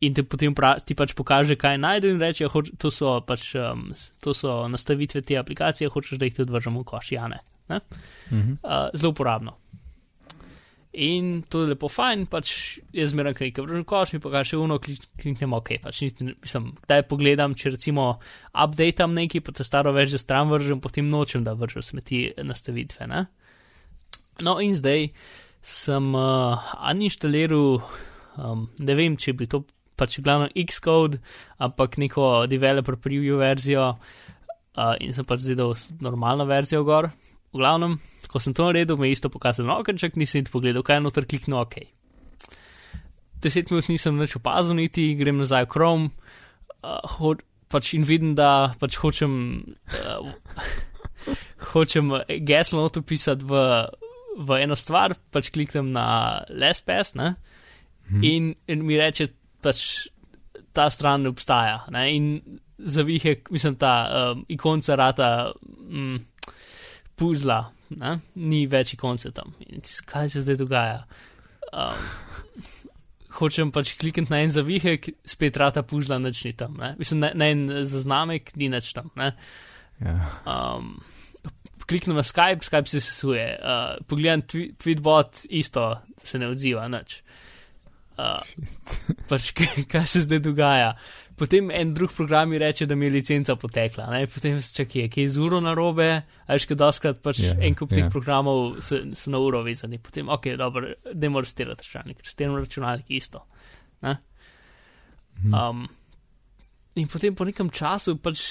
[0.00, 3.52] in te potem pra, ti pač pokaže, kaj najde in reče, hoč, to, so pač,
[3.60, 3.90] um,
[4.24, 7.42] to so nastavitve te aplikacije, hočeš, da jih tudi vržemo v koš, ja ne.
[7.68, 7.82] ne?
[8.32, 8.62] Mhm.
[8.64, 9.58] Uh, zelo uporabno.
[10.92, 12.50] In to je lepo fajn, pač
[12.96, 17.04] jaz zmeraj kaj, ki vržem koš, mi pa kaže uno, kliknem ok, pač nisem, kdaj
[17.10, 18.06] pogledam, če recimo
[18.56, 23.04] updateam nekaj, pa te staro več za stran vržem, potem nočem, da vržem smeti nastavitve,
[23.10, 23.26] ne.
[24.40, 25.10] No in zdaj
[25.60, 27.84] sem uh, uninštaliral,
[28.40, 29.66] um, ne vem, če bi to
[29.98, 31.20] pač glavno Xcode,
[31.60, 37.10] ampak neko developer preview verzijo uh, in sem pač zdaj dal normalno verzijo gor,
[37.52, 40.84] v glavnem ko sem to naredil, mi je isto pokazal, ker čak nisem ti pogledal,
[40.84, 41.80] kaj je noter kliknil, ok.
[43.42, 46.10] Deset minut nisem več opazil, niti grem nazaj v Chrome,
[46.82, 47.34] uh, ho,
[47.72, 49.32] pač in vidim, da pač hočem,
[49.96, 50.28] uh,
[51.72, 52.12] hočem
[52.44, 53.64] geslo noto pisati v,
[54.36, 56.06] v eno stvar, pač kliknem na
[56.52, 57.34] LSPS, ne,
[58.12, 58.22] hmm.
[58.28, 59.30] in, in mi reče,
[59.64, 60.10] pač
[60.76, 62.26] ta stran ne obstaja, ne, in
[62.78, 65.30] zavihek, mislim, ta um, ikonca rata,
[65.88, 66.18] mm,
[67.18, 67.60] puzla,
[67.98, 68.18] ne?
[68.40, 69.54] ni več ikonce tam.
[69.66, 71.02] In tis, kaj se zdaj dogaja?
[71.68, 72.08] Um,
[73.38, 76.78] hočem pač klikniti na en zavihek, spet rata puzla, nič ni tam.
[76.80, 76.94] Ne?
[77.00, 79.12] Mislim, na, na en zaznamek, ni nič tam.
[79.18, 79.32] Ja.
[80.46, 80.96] Um,
[81.88, 83.46] kliknem na Skype, Skype se sesuje.
[83.58, 85.90] Uh, pogledam twi Tweetbot, isto
[86.22, 87.22] se ne odziva, nič.
[88.18, 88.42] Uh,
[89.30, 89.52] pač,
[89.92, 90.92] kaj se zdaj dogaja?
[91.38, 94.08] Potem en drug program mi reče, da mi je licenca potekla.
[94.10, 94.26] Ne?
[94.26, 96.08] Potem se čakaj, ki je z uro na robe,
[96.46, 98.00] ali še doskrat pač yeah, ja, en kup yeah.
[98.00, 98.12] teh ja.
[98.12, 100.00] programov so, so na uro vezani.
[100.02, 103.44] Potem, ok, dobro, ne moreš stirati računalnik, ker stiramo računalnik isto.
[105.38, 105.86] Um,
[106.98, 108.42] in potem po nekem času pač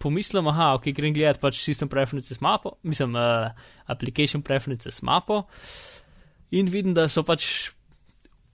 [0.00, 3.52] pomislim, aha, ok, grem gledati pač system preferences mapo, mislim, uh,
[3.92, 5.44] application preferences mapo
[6.56, 7.70] in vidim, da so pač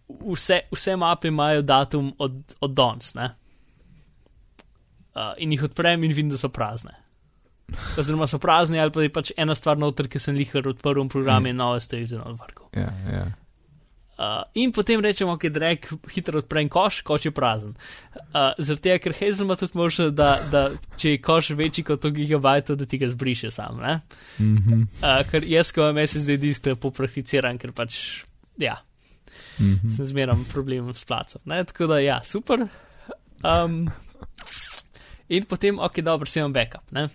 [0.09, 3.31] vse, vse mape imajo datum od, od danes, ne?
[5.15, 6.95] Uh, in jih odprem in vidim, da so prazne.
[7.99, 11.09] Oziroma so prazne, ali pa je pač ena stvar noter, ki sem jih odprl v
[11.13, 12.69] programu in nove stvari za odvrko.
[12.77, 13.31] Ja, ja.
[14.23, 17.73] Uh, in potem rečemo, ok, drek, hitro odprem koš, koš je prazen.
[18.13, 20.61] Uh, Zaradi tega, ker Hazel ima tudi možnost, da, da
[21.01, 23.81] če je koš večji kot 100 gigabajtov, da ti ga zbriše sam.
[23.81, 24.03] Mm
[24.39, 24.85] -hmm.
[25.01, 28.23] uh, ker jaz, ko imam SSD disk, lepo prakticiram, ker pač,
[28.59, 28.77] ja,
[29.59, 29.97] mm -hmm.
[29.97, 31.43] sem zmeram problem s placom.
[31.45, 31.65] Ne?
[31.65, 32.67] Tako da, ja, super.
[33.43, 33.91] Um,
[35.33, 36.91] In potem, ok, dobro, si imam backup.
[36.93, 37.09] Ne?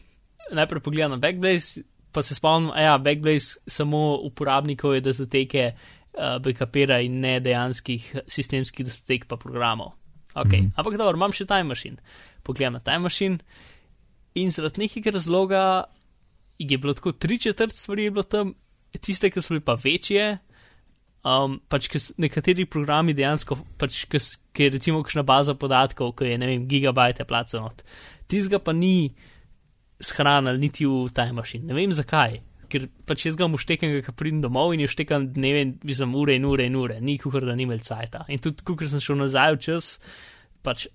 [0.51, 6.38] Najprej pogledam na Backblaze, pa se spomnim, da ja, Backblaze samo uporabnikov je datoteke uh,
[6.41, 9.93] backupira in ne dejanskih sistemskih datotek pa programov.
[10.34, 10.71] Ok, mm -hmm.
[10.75, 11.97] ampak dobro, imam še Time Machine.
[12.43, 13.38] Pogledam na Time Machine
[14.34, 15.84] in zaradi nekega razloga
[16.60, 18.53] je bilo tako tri četrt stvari, je bilo tam,
[19.01, 20.38] tiste, ki so bile pa večje.
[21.28, 21.90] Um, pač,
[22.22, 27.26] nekateri programi dejansko, pač, ki je recimo kakšna baza podatkov, ki je ne vem, gigabajte
[27.28, 27.74] placeno,
[28.32, 29.12] tizga pa ni
[30.00, 31.68] shranil niti v Time Machine.
[31.68, 32.38] Ne vem zakaj,
[32.72, 36.16] ker pač jaz ga mu štekam, ki pridem domov in jo štekam, ne vem, vizem
[36.16, 38.24] ure in ure in ure, ni kuhar, da ni imel cajta.
[38.32, 39.94] In tudi, ko sem šel nazaj v čas,
[40.63, 40.88] pač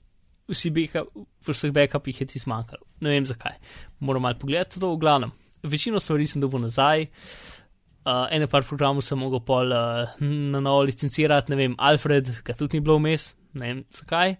[0.49, 1.05] vsi beka,
[1.45, 2.87] vseh backupih je ti zmanjkalo.
[3.05, 3.59] Ne vem zakaj.
[4.01, 5.37] Moram malo pogledati to, v glavnem.
[5.63, 7.05] Večino stvari sem dobil nazaj.
[7.05, 7.62] Uh,
[8.05, 12.79] ene par programov sem mogel pol uh, na novo licencirati, ne vem, Alfred, ki tudi
[12.79, 14.37] ni bilo vmes, ne vem zakaj.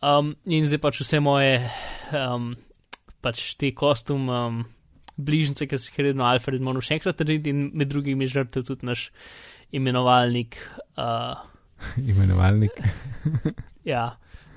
[0.00, 1.58] Um, in zdaj pač vse moje,
[2.16, 2.54] um,
[3.20, 4.62] pač te kostum, um,
[5.20, 8.64] bližnjice, ki se jih redno Alfred moram še enkrat narediti in med drugim je žrtev
[8.70, 9.10] tudi naš
[9.76, 10.56] imenovalnik.
[10.96, 11.36] Uh,
[12.12, 12.80] imenovalnik.
[13.92, 14.14] ja,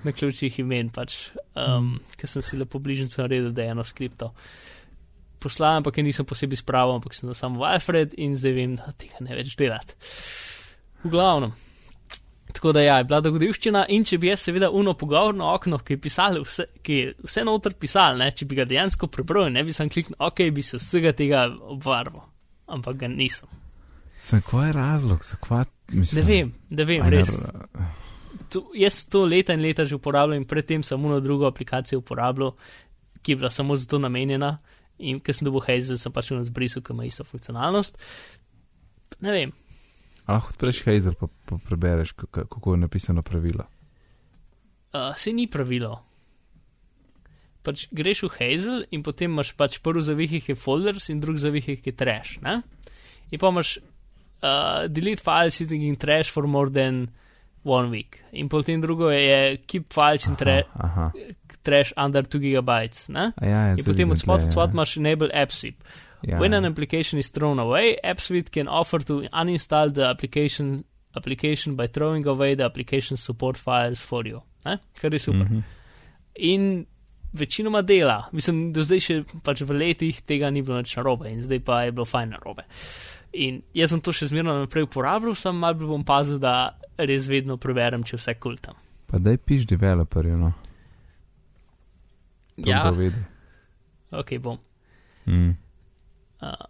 [0.08, 2.16] na ključih imen pač, um, mm.
[2.16, 4.32] ker sem si lepo bližnjico naredil, da je eno skripto.
[4.32, 4.74] Uh,
[5.43, 9.21] poslal, ampak je nisem posebej spravil, ampak sem samo Alfred in zdaj vem, da tega
[9.25, 9.97] ne več delati.
[11.03, 11.53] V glavnem.
[12.53, 15.95] Tako da ja, je bila dogodivščina in če bi jaz seveda uno pogovorno okno, ki
[15.95, 19.63] je, pisali, vse, ki je vse noter pisal, ne, če bi ga dejansko prebral, ne
[19.65, 22.27] bi sem kliknil, ok, bi se vsega tega obvarval,
[22.69, 23.49] ampak ga nisem.
[24.21, 27.29] Zakaj je razlog, zakaj Mislim, Ne vem, ne vem, res.
[28.49, 32.53] To, jaz to leta in leta že uporabljam in predtem sem eno drugo aplikacijo uporabljal,
[33.21, 34.58] ki je bila samo za to namenjena.
[34.99, 37.97] In ker sem dobil Hazel, sem pač eno zbrisal, ki ima isto funkcionalnost.
[39.21, 39.51] Ne vem,
[40.25, 43.65] A lahko odpreš Hazel, pa, pa prebereš, kako, kako je napisano pravilo.
[44.93, 45.97] uh, se ni pravilo.
[47.63, 51.79] Pač greš v Hazel in potem imaš pač prvi zavihih je folders in drugi zavihih
[51.79, 52.39] je trash.
[52.43, 52.62] Ne?
[53.32, 57.08] In pa imaš uh, delete files sitting in trash for more than
[57.63, 58.19] one week.
[58.32, 61.06] In potem drugo je keep files in Aha, aha.
[61.12, 61.42] trash
[61.97, 63.10] under 2 gigabytes.
[63.10, 63.32] Ne?
[63.38, 64.73] A ja, ja, In potem od spod tle, spod ja.
[64.73, 65.84] imaš enable AppSweep.
[66.23, 66.58] Ja, When ja.
[66.58, 70.84] an application is thrown away, AppSuite can offer to uninstall the application
[71.15, 74.41] application by throwing away the application support files for you.
[74.65, 74.78] Ne?
[75.02, 75.45] Kar je super.
[75.45, 75.63] Mhm.
[76.36, 76.86] In
[77.34, 81.43] večinoma dela, mislim, do zdaj še pač v letih tega ni bilo nič narobe in
[81.43, 82.65] zdaj pa je bilo fajn narobe.
[83.34, 87.58] In jaz sem to še zmerno naprej uporabljal, sem bolj bom pazil, da res vedno
[87.58, 88.78] preverjam, če vse kultam.
[89.10, 90.52] Pa daj piš developerju, no.
[92.58, 93.22] Ja, kdo vedi.
[94.12, 94.58] ok, bom.
[95.26, 95.56] Mm.
[96.42, 96.70] Uh,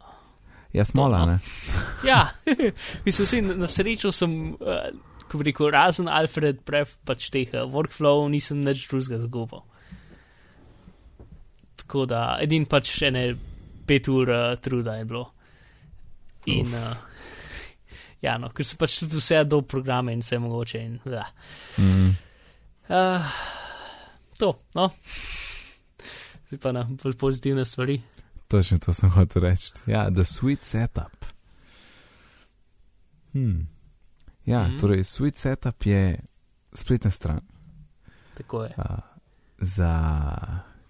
[0.73, 1.31] Ja, smola, To, no.
[1.31, 1.39] ne?
[2.09, 2.31] ja,
[3.05, 4.87] mislim, si, na srečo sem, uh,
[5.29, 9.61] ko bi rekel, razen Alfred, pref pač teh uh, workflow, nisem nič drugega zgubil.
[11.77, 13.23] Tako da, edin pač še ne
[13.85, 15.27] pet ur uh, truda je bilo.
[16.49, 16.73] In, Uf.
[16.73, 17.37] uh,
[18.23, 20.81] ja, no, ker so pač tudi vse do programe in vse mogoče.
[20.81, 21.29] In, uh,
[21.77, 22.11] Mm.
[22.89, 23.29] uh,
[24.39, 24.89] to, no.
[26.53, 28.01] Zdaj pa na bolj pozitivne stvari.
[28.47, 29.71] Točno to sem hotel reči.
[29.85, 31.25] Ja, the sweet setup.
[33.33, 33.67] Hmm.
[34.45, 34.77] Ja, mm.
[34.79, 36.19] torej, sweet setup je
[36.73, 37.39] spletna stran
[38.37, 38.73] Tako je.
[38.77, 38.83] uh,
[39.57, 39.93] za,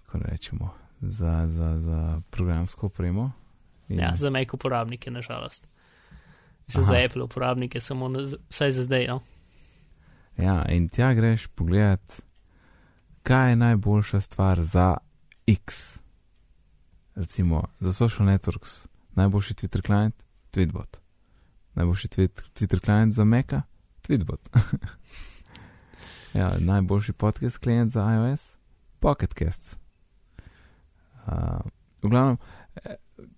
[0.06, 3.32] kako rečemo, za, za, za programsko opremo.
[3.88, 5.68] In- Ja, za Mac uporabnike, nažalost.
[6.66, 6.88] Mislim, Aha.
[6.88, 8.18] za Apple uporabnike, samo na,
[8.50, 9.06] vsaj za zdaj.
[9.06, 9.20] No?
[10.36, 12.20] Ja, in tja greš pogledat,
[13.22, 14.96] kaj je najboljša stvar za
[15.46, 15.98] X.
[17.14, 20.14] Recimo za social networks, najboljši Twitter client,
[20.52, 20.96] Tweetbot.
[21.74, 23.62] Najboljši tweet, Twitter client za Maca,
[24.08, 24.40] Tweetbot.
[26.40, 28.56] ja, najboljši podcast klient za iOS,
[29.00, 29.78] Pocketcast.
[31.26, 31.32] Uh,
[32.02, 32.36] v glavnem,
[32.84, 32.94] eh,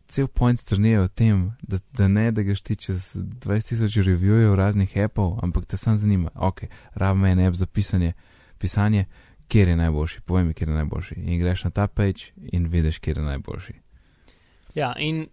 [0.06, 4.54] cel point strani je v tem, da, da ne da greš ti čez 20.000 reviewjev
[4.54, 8.12] raznih appov, ampak te sam zanima, ok, rabim en app za pisanje,
[8.58, 9.06] pisanje,
[9.48, 11.14] kjer je najboljši, povej mi, kjer je najboljši.
[11.16, 13.74] In greš na ta page in vidiš, kjer je najboljši.
[14.74, 15.26] Ja, in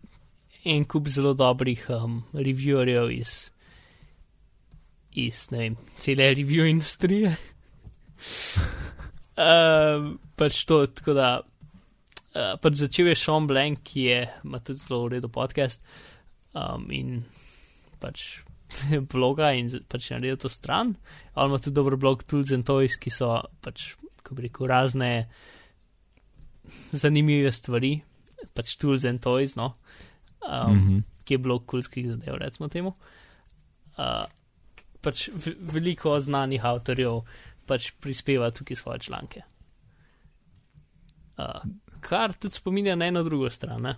[0.63, 3.51] en kup zelo dobrih um, reviewerjev iz,
[5.11, 7.35] iz ne vem, cele review industrije.
[9.47, 11.33] um, pač to, tako da.
[12.33, 15.83] Uh, pač začel je Sean Blank, ki je, ima tudi zelo v redu podcast
[16.57, 17.19] um, in
[18.01, 18.41] pač
[19.13, 20.95] bloga in pač naredil to stran.
[21.35, 25.11] On ima tudi dober blog Tools and Toys, ki so pač, ko bi rekel, razne
[26.95, 27.95] zanimive stvari,
[28.55, 29.73] pač Tools and Toys, no,
[30.41, 30.79] um, mm.
[30.79, 31.03] -hmm.
[31.23, 32.95] ki je blog kulskih zadev, recimo temu.
[33.97, 34.25] Uh,
[35.01, 37.21] pač veliko znanih avtorjev
[37.67, 39.41] pač prispeva tukaj svoje članke.
[41.37, 41.61] Uh,
[41.99, 43.81] kar tudi spominja na eno drugo stran.
[43.81, 43.95] Ne?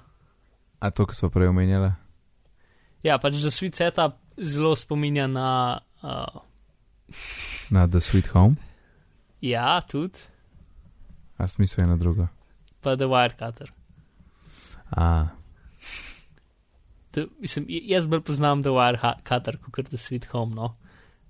[0.80, 1.92] A to, kar smo prej omenjali?
[3.04, 5.80] Ja, pač za Sweet Setup zelo spominja na.
[6.04, 6.42] Uh,
[7.70, 8.56] Na The Sweet Home,
[9.42, 10.20] ja, tudi,
[11.38, 12.28] a smisel je na drugo.
[12.82, 13.70] pa The Wirecutter.
[14.92, 15.28] A,
[17.12, 20.76] To, mislim, jaz bolj poznam The Wirecutter kot The Sweet Home, no.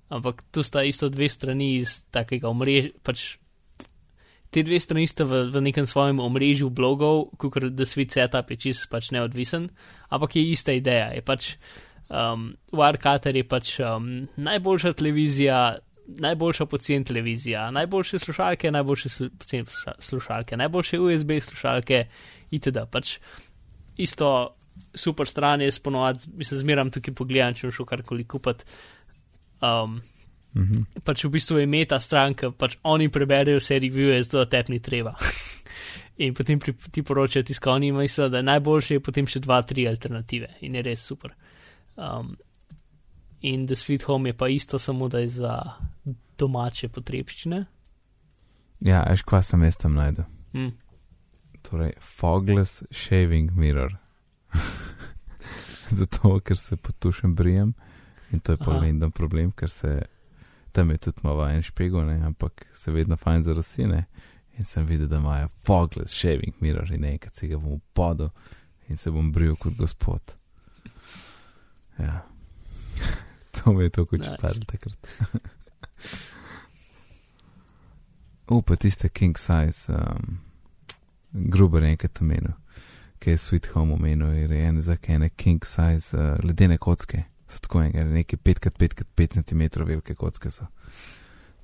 [0.09, 2.89] Ampak tu sta isto dve strani iz takega omrežja.
[3.05, 3.37] Pač,
[4.49, 8.57] te dve strani sta v, v nekem svojem omrežju blogov, kot The Sweet Setup je
[8.57, 9.69] čist pač neodvisen,
[10.09, 11.11] ampak je ista ideja.
[11.13, 11.55] Je pač,
[12.09, 15.77] um, Wirecutter je pač um, najboljša televizija.
[16.05, 22.03] Najboljša pocen televizija, najboljše slušalke, najboljše slu- pocen sluša- slušalke, najboljše USB slušalke,
[22.53, 22.83] itd.
[22.91, 23.15] Pač
[23.97, 24.53] isto
[24.93, 28.65] super stran je sponovati, mislim, zmeram tukaj pogledam, če šel karkoli kupiti.
[29.65, 30.01] Um,
[30.53, 30.85] mhm.
[31.03, 34.79] pač v bistvu je meta stranka, pač oni preberejo vse revije, zato da tep ni
[34.79, 35.15] treba.
[36.25, 40.53] in potem pri, ti poročajo tiskovni misel, da najboljše je potem še dva, tri alternative
[40.61, 41.33] in je res super.
[41.95, 42.35] Um,
[43.41, 45.59] in The Sweet Home je pa isto, samo da je za
[46.37, 47.65] domače potrebščine.
[48.79, 50.25] Ja, veš, kva sem jaz tam najdel.
[50.53, 50.73] Hm.
[51.65, 53.95] Torej, fogless shaving mirror.
[55.97, 57.73] Zato, ker se potušem brijem
[58.31, 60.01] in to je pa vedno problem, ker se
[60.71, 64.05] tam je tudi malo en špego, ne, ampak se vedno fajn zarosine.
[64.57, 68.29] In sem videl, da imajo fogless shaving mirror in enkrat si ga bom podal
[68.87, 70.35] in se bom bril kot gospod.
[71.99, 72.21] Ja.
[73.55, 74.37] to mi je kuče Nice.
[74.41, 74.95] padlo takrat.
[78.47, 80.37] O, pa tiste king size, um,
[81.33, 82.53] gruber enkrat omenil,
[83.19, 87.23] ki je Sweet Home omenil, je rejen za ene king size uh, ledene kocke.
[87.47, 90.65] So tako ene, neke 5x5x5 cm velike kocke so.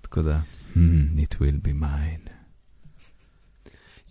[0.01, 0.41] Tako da,
[0.73, 2.41] hmm, it will be mine.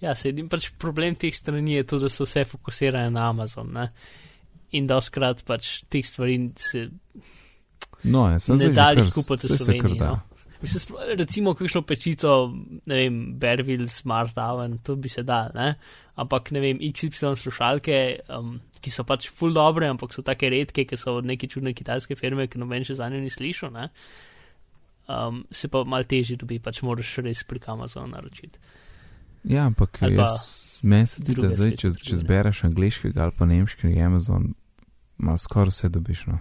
[0.01, 3.73] Ja, sedim pač problem teh strani je to, da so vse fokusirane na Amazon.
[3.75, 3.89] Ne?
[4.77, 6.89] In da skrat pač teh stvari se
[8.05, 10.01] No, ja, sem ne zdaj že da kar jih kupiti v Sloveniji.
[10.01, 10.19] No?
[10.61, 12.31] Mislim, recimo, kakšno pečico,
[12.87, 15.75] ne vem, Berville, Smart Oven, to bi se dal, ne?
[16.21, 18.01] Ampak ne vem, XY slušalke,
[18.37, 21.73] um, ki so pač full dobre, ampak so take redke, ki so od neke čudne
[21.77, 23.89] kitajske firme, ki noben še za njo ni slišal, ne?
[25.11, 28.61] Um, se pa mal težje dobi, pač moraš res prek Amazona naročiti.
[29.49, 30.37] Ja, ampak jaz,
[30.85, 34.53] meni se zdi, da zdaj, če, če zbereš angliškega ali pa nemškega Amazon,
[35.23, 36.27] ima skoraj vse dobiš.
[36.27, 36.39] No.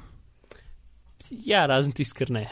[1.45, 2.47] Ja, razen tisti, ker ne.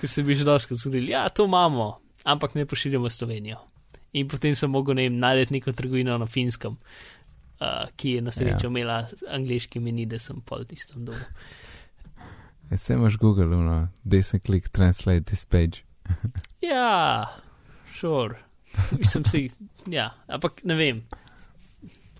[0.00, 3.60] ker se bi že doskrat zgodili, ja, to imamo, ampak ne pošiljamo v Slovenijo.
[4.12, 8.30] In potem sem mogel, ne vem, najti neko trgovino na finskem, uh, ki je na
[8.30, 8.70] srečo Ja.
[8.70, 11.24] imela angliški meni, da sem pol tistem domu.
[12.70, 15.82] E, se imaš Google, no, desen klik, translate this page.
[16.62, 17.26] Ja,
[17.94, 18.36] šor.
[18.98, 19.50] Mislim si,
[19.86, 21.02] ja, ampak ne vem.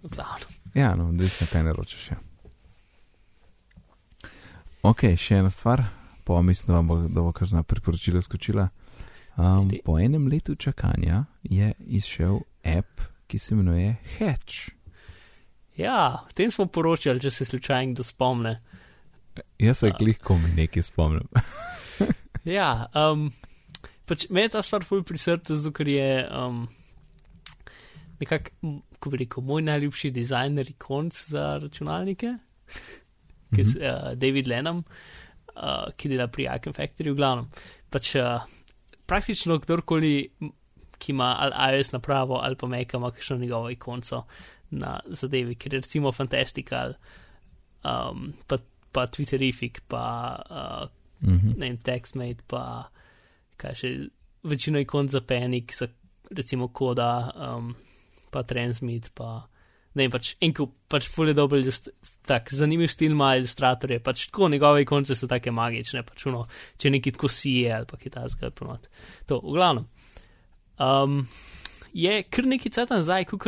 [0.02, 0.63] V glavnem.
[0.74, 2.10] Ja, no, odvisno kaj naročaš.
[2.10, 2.16] Ja.
[4.82, 5.84] Ok, še ena stvar,
[6.24, 8.68] pa mislim, da vam bo, da bo kar na priporočilo skočila.
[9.36, 14.70] Um, po enem letu čakanja je izšel app, ki se imenuje Hatch.
[15.76, 18.58] Ja, o tem smo poročali, če se slučajno kdo spomne.
[19.58, 19.96] Jaz se A.
[19.98, 21.28] glih komi nekaj spomnim.
[22.44, 23.30] Ja, um,
[24.04, 26.66] pač me je ta stvar ful pri srcu, zato ker je um,
[28.20, 28.74] nekako,
[29.04, 32.32] m, ko bi rekel, moj najljubši dizajner ikonc za računalnike,
[33.54, 33.84] ki je Mhm.
[33.84, 34.84] uh, David Lenham,
[35.56, 37.48] uh, ki dela pri Icon Factory v glavnem.
[37.90, 38.40] Pač uh,
[39.06, 40.30] praktično kdorkoli,
[40.98, 44.24] ki ima ali iOS napravo ali pa Mac, ima kakšno njegovo ikonco
[44.70, 46.94] na zadevi, ker recimo Fantastical,
[47.84, 48.56] um, pa,
[48.92, 50.88] pa Twitterific, pa uh,
[51.22, 51.48] Mhm.
[51.56, 52.88] ne vem, TextMate, pa
[53.56, 54.08] kaj še,
[54.44, 55.86] večino ikon za Panic, za
[56.30, 57.74] recimo koda, um,
[58.34, 59.44] pa Transmit, pa
[59.94, 61.92] ne vem, pač enko, pač fully dobro, ilust-
[62.26, 66.42] tak zanimiv stil ima ilustratorje, pač tako njegove ikonce so take magične, pač uno,
[66.78, 68.88] če neki tako sije ali pa kitajska ponot.
[69.30, 69.86] To, v glavnem.
[70.82, 71.20] Um,
[71.94, 73.46] je kar neki cvet nazaj, kot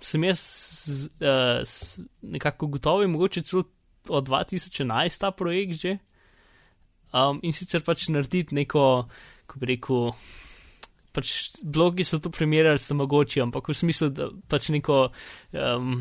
[0.00, 0.44] sem jaz
[0.86, 3.64] z, uh, s, nekako gotovi, mogoče celo
[4.08, 5.98] od 2011 ta projekt že.
[7.08, 9.08] Um, in sicer pač narediti neko,
[9.48, 10.12] ko bi rekel,
[11.18, 15.08] pač blogi so to primerjali s mogoče, ampak v smislu, da pač neko,
[15.58, 15.94] um,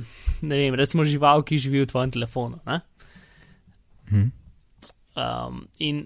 [0.46, 2.62] ne vem, recimo žival, ki živi v tvojem telefonu.
[2.70, 2.82] Ne?
[4.12, 4.28] Mhm.
[5.18, 6.04] Um, in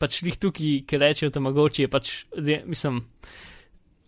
[0.00, 3.04] pač jih tukaj, ki rečejo, da mogoče je pač, de, mislim,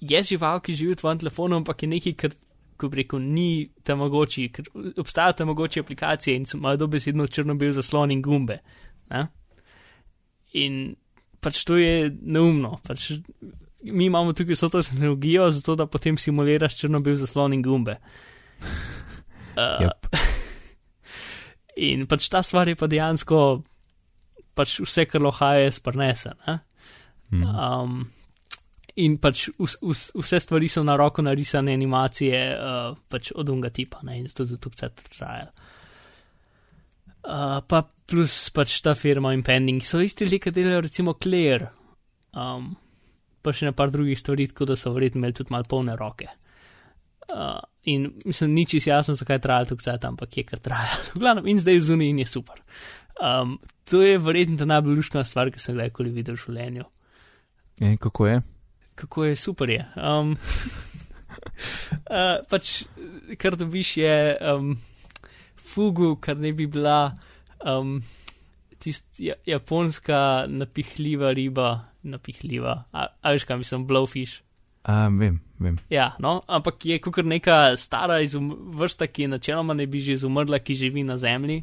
[0.01, 2.37] je žival, ki živi v tvojem telefonu, ampak je nekaj, kar,
[2.79, 4.71] ko bi rekel, ni tam mogoče, ker
[5.03, 8.61] obstajajo tam mogoče aplikacije in imajo dobesedno črno-bel zaslon in gumbe.
[9.11, 9.27] Ne?
[10.57, 10.95] In
[11.43, 12.79] pač to je neumno.
[12.87, 13.11] Pač
[13.83, 17.99] mi imamo tukaj vso to tehnologijo, zato da potem simuliraš črno-bel zaslon in gumbe.
[19.59, 20.07] Uh, Yep.
[21.91, 23.39] In pač ta stvar je pa dejansko
[24.55, 25.23] pač vse, kar
[25.75, 26.35] sprnese.
[26.47, 26.59] Ne?
[27.31, 27.43] Mhm.
[27.43, 28.07] Um,
[28.99, 33.71] in pač vs, vs, vse stvari so na roko narisane animacije uh, pač od unga
[33.71, 34.19] tipa ne?
[34.19, 35.53] in zato tudi vse trajalo.
[37.29, 41.69] Uh, pa plus pač ta firma Impending so isti ljudje, ki delajo recimo Clear,
[42.33, 42.73] um,
[43.43, 46.29] pa še na par drugih stvari, tako da so verjetno imeli tudi malo polne roke.
[47.29, 51.11] Uh, in mislim, ni čisto jasno, zakaj je trajalo tako cajt, ampak je kar trajalo.
[51.15, 52.63] V glavnem, in zdaj je zunaj in je super.
[53.21, 56.87] Um, to je verjetno ta najbolj lušna stvar, ki sem kdajkoli videl v življenju.
[57.85, 58.43] In kako je?
[58.99, 59.85] Kako je super je.
[59.97, 60.35] Um,
[62.11, 62.85] uh, pač,
[63.39, 64.15] kar dobiš je
[64.55, 64.77] um,
[65.57, 67.13] fugu, kar ne bi bila
[67.61, 67.99] um,
[68.79, 71.69] tista ja, japonska napihljiva riba,
[72.13, 74.43] napihljiva, a, a veš kaj mislim, blowfish.
[74.89, 75.77] A, vem, vem.
[75.93, 80.17] Ja, no, ampak je kot neka stara izum, vrsta, ki je načeloma ne bi že
[80.17, 81.63] izumrla, ki živi na zemlji.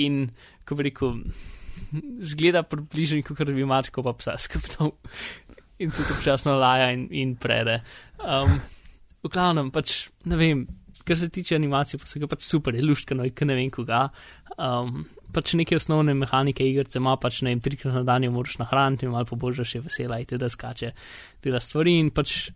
[0.00, 0.26] In,
[0.68, 1.18] ko bi rekel,
[2.20, 4.94] zgleda približno kot bi mačko pa psa skrbel.
[5.84, 7.82] In tudi občasno laja in, in prede.
[8.16, 8.56] Um,
[9.20, 10.64] v glavnem, pač ne vem,
[11.04, 14.06] kar se tiče animacije, pa se ga pač super, je luštkano, in ne vem koga.
[14.56, 15.04] Um,
[15.36, 19.08] pač neke osnovne mehanike igrice ima, pač ne vem, trikrat na dan jo moraš nahraniti,
[19.10, 20.92] malo pobožaš je vesela, in da skače,
[21.44, 22.48] dela stvari in pač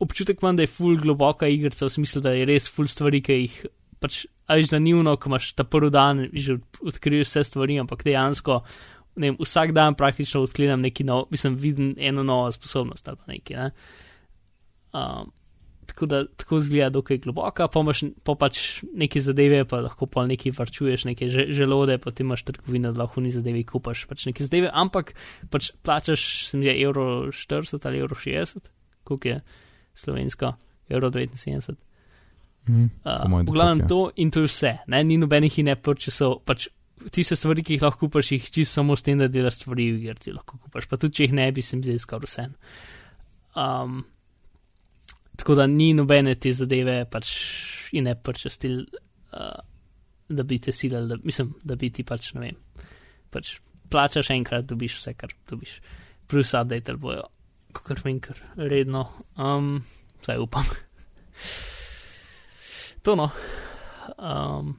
[0.00, 3.40] občutek imam, da je full globoka igrica v smislu, da je res full stvari, ki
[3.40, 3.58] jih
[4.00, 8.02] pač ali da ni uno, ko imaš ta prvi dan, že odkriješ vse stvari, ampak
[8.02, 8.56] dejansko,
[9.22, 13.32] ne vem, vsak dan praktično odkrijem neki nov, mislim, vidim eno novo sposobnost ali pa
[13.32, 13.56] nekaj.
[13.56, 13.70] Ne?
[14.90, 15.30] Um,
[15.90, 18.60] tako da tako zgleda dokaj globoka, pa imaš pa pač
[18.94, 23.32] neke zadeve, pa lahko pa nekaj varčuješ, neke želode, potem imaš trgovino, da lahko ni
[23.34, 25.14] zadeve, kupaš pač neke zadeve, ampak
[25.50, 28.70] pač plačaš, sem že evro 40 ali evro 60,
[29.04, 29.40] koliko je
[29.94, 30.54] slovensko,
[30.88, 31.78] evro 79.
[32.68, 35.04] Mm, uh, v glavnem to in to je vse, ne?
[35.04, 36.68] ni nobenih in ne purčesov, pač
[37.10, 39.90] ti se stvari, ki jih lahko kupaš, jih čisto samo s tem, da delaš stvari
[39.94, 42.46] v igrci lahko kupaš, pa tudi če jih ne bi, sem zdaj skoraj vse.
[43.56, 44.02] Um,
[45.40, 47.30] tako da ni nobene te zadeve, pač
[47.96, 48.82] in ne prčestil,
[49.32, 49.60] uh,
[50.28, 52.58] da bi te silili, da, mislim, da bi ti pač, ne vem,
[53.32, 53.56] pač
[53.90, 55.78] plačaš enkrat, dobiš vse, kar dobiš.
[56.30, 57.24] Plus update bojo,
[57.74, 59.06] kar vem, kar redno,
[59.40, 59.78] um,
[60.20, 60.68] vsaj upam.
[63.04, 63.30] to no.
[64.18, 64.76] Um,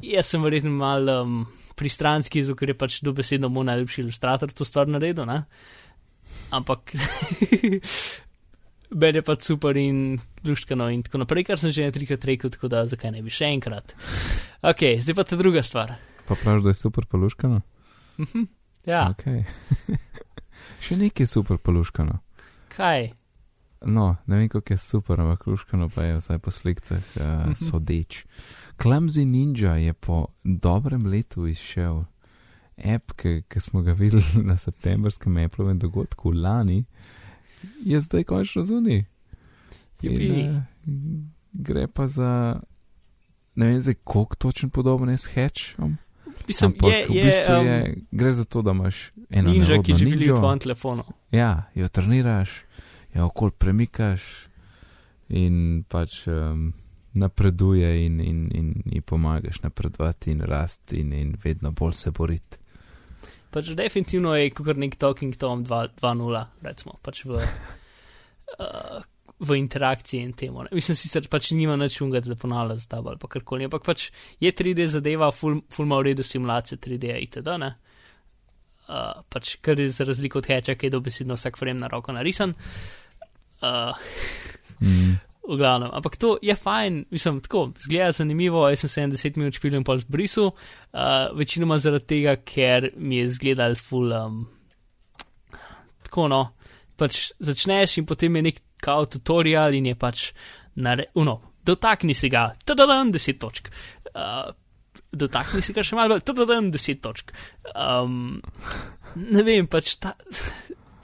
[0.00, 1.42] jaz sem verjetno mal um,
[1.76, 5.42] pristranski, zato je pač dobesedno moj najljubši ilustrator to stvar naredil, ne?
[6.54, 6.94] Ampak
[8.94, 12.68] meni je pa super in luštkano in tako naprej, kar sem že trikrat rekel, tako
[12.72, 13.94] da zakaj ne bi še enkrat.
[14.62, 15.96] Ok, zdaj pa ta druga stvar.
[16.24, 17.60] Pa praviš, da je super pa luštkano?
[18.18, 18.46] Mhm,
[18.86, 19.10] ja.
[19.10, 19.26] Ok.
[20.84, 22.20] še nekaj super pa luštkano.
[22.74, 23.12] Kaj?
[23.84, 28.24] No, ne vem, kako je super, ampak luštkano pa je vsaj po slikcah uh, sodeč.
[28.80, 32.04] Clumsy Ninja je po dobrem letu izšel.
[32.74, 36.84] App, ki smo ga videli na septembrskem Apple'ovem dogodku lani,
[37.84, 39.04] je zdaj končno zunaj.
[40.02, 40.62] Uh,
[41.52, 42.60] gre pa za.
[43.54, 45.96] Ne vem, zdaj, koliko točno podoben je s Hatchom.
[46.48, 49.82] Mislim, Ampak je, v bistvu je, um, je, gre za to, da imaš eno ninja,
[49.82, 51.04] ki živi v tvojem telefonu.
[51.30, 52.64] Ja, jo treniraš,
[53.14, 54.22] jo okol premikaš
[55.28, 56.72] in pač um,
[57.14, 62.58] napreduje in, in, in, in pomagaš napredovati in rasti in, in vedno bolj se boriti.
[63.54, 68.98] Pač definitivno je kot nek Talking Tom 2.0, recimo, pač v, uh,
[69.46, 70.64] v interakciji in temu.
[70.66, 70.74] Ne.
[70.74, 74.08] Mislim, sicer pač nima načunga, da ponavlja z tabo ali pa karkoli, ampak pač
[74.42, 77.54] je 3D zadeva, full, full ma v redu simulacijo 3D itd.
[77.62, 77.70] Ne.
[78.84, 82.12] Uh, pač kar je za razliko od heča, ki je dobesedno vsak frame na roko
[82.12, 82.52] narisan.
[83.64, 83.94] Uh,
[84.80, 85.14] Mm.
[85.48, 85.90] v glavnem.
[85.92, 88.64] Ampak to je fajn, mislim, tako, zgleda zanimivo.
[88.68, 93.28] Jaz sem 70 minut špil in pol zbrisal, uh, večinoma zaradi tega, ker mi je
[93.36, 94.12] zgledal full.
[94.12, 94.44] Um,
[96.08, 96.42] tako no,
[96.96, 100.28] pač začneš in potem je nek kao tutorial in je pač,
[100.84, 103.70] nare, uno, dotakni si ga, tadadam, 10 točk.
[104.14, 104.52] Uh,
[105.12, 107.32] dotakni si ga še malo, tadadam, 10 točk.
[107.74, 108.40] Um,
[109.14, 110.16] ne vem, pač ta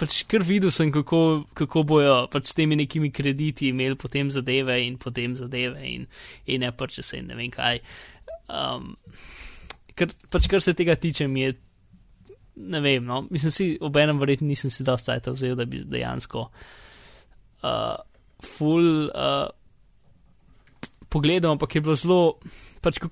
[0.00, 4.78] pač kar videl sem, kako, kako bojo pač s temi nekimi krediti imeli potem zadeve
[4.86, 6.06] in potem zadeve in,
[6.46, 7.82] in ne pač se in ne vem kaj.
[8.48, 8.94] Um,
[9.94, 11.54] kar, pač kar se tega tiče, mi je,
[12.72, 15.84] ne vem, no, mislim si, ob enem verjetno nisem si dal stajta vzel, da bi
[15.84, 17.96] dejansko uh,
[18.56, 19.50] full uh,
[21.10, 22.20] pogledal, ampak je bilo zelo.
[22.80, 23.10] Pač, ko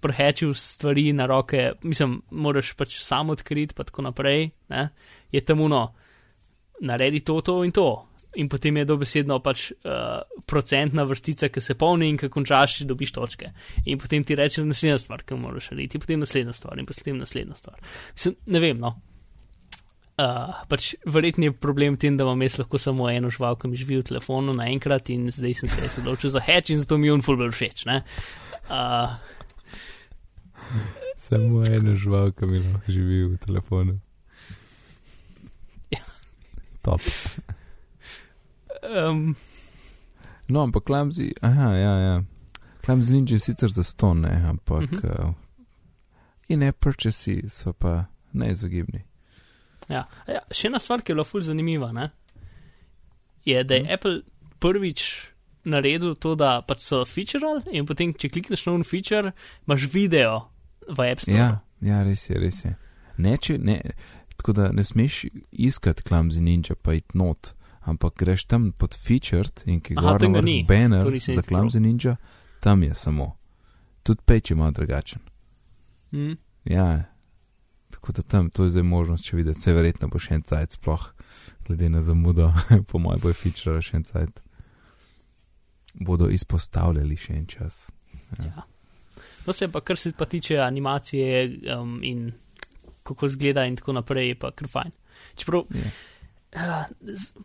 [0.00, 4.86] prehečil stvari na roke, mislim, moraš pač sam odkriti, pa tako naprej, ne?
[5.28, 5.90] je tam uno,
[6.80, 8.06] naredi to, to in to.
[8.38, 13.12] In potem je dobesedno pač uh, procentna vrstica, ki se polni in ki končaš, dobiš
[13.16, 13.50] točke.
[13.90, 17.58] In potem ti reče naslednja stvar, ki moraš narediti, potem naslednja stvar in potem naslednja
[17.58, 17.80] stvar.
[18.14, 18.94] Mislim, ne vem, no.
[20.20, 23.78] Uh, pač verjetno je problem tem, da imam jaz lahko samo eno žival, ki mi
[23.80, 27.14] živi v telefonu naenkrat in zdaj sem se odločil za heč in zato mi je
[27.14, 27.86] on fulbr všeč.
[27.88, 29.16] Uh,
[31.16, 33.96] Samo eno žival, ki mi živi v telefonu.
[36.90, 36.96] Ja.
[36.96, 37.00] Top.
[39.10, 39.36] um,
[40.50, 42.22] No, ampak klamzi, aha, ja, ja.
[42.84, 44.90] Klamzi ninja je sicer za ston, ne, ampak.
[44.90, 45.06] Mhm.
[45.06, 45.34] Uh,
[46.48, 49.04] in purchasi so pa neizogibni.
[49.88, 50.04] ja.
[50.26, 52.10] Ja, še ena stvar, ki je bila ful zanimiva, ne?
[53.44, 53.92] je, da je Mhm.
[53.92, 54.20] Apple
[54.58, 55.30] prvič
[55.64, 59.32] naredil to, da pač so feature in potem, če klikneš na un feature,
[59.66, 60.48] imaš video
[60.88, 61.36] v App Store.
[61.38, 62.74] Ja, ja, res je, res je.
[63.18, 63.80] Ne, če, ne,
[64.40, 69.62] tako da ne smeš iskati klamzi ninja, pa it not, ampak greš tam pod featured
[69.66, 70.62] in ki gor ga na ni.
[70.62, 72.16] vrh banner za klamzi ninja,
[72.60, 73.36] tam je samo.
[74.02, 75.20] Tudi peč je malo drugačen.
[76.12, 76.38] Mm.
[76.64, 77.04] Ja,
[77.90, 80.80] tako da tam to je zdaj možnost, če videti, se verjetno bo še en cajt,
[80.80, 81.04] sploh
[81.66, 82.48] glede na zamudo,
[82.88, 84.40] po mojem bo je feature še en cajt.
[86.00, 87.90] Bodo izpostavljali še en čas.
[88.38, 88.64] Ja.
[89.46, 92.30] No, se pa, kar se pa tiče animacije um, in
[93.02, 94.96] kako zgleda in tako naprej, je pa kar fajn.
[95.36, 95.90] Čeprav Ja.
[96.50, 96.82] Uh,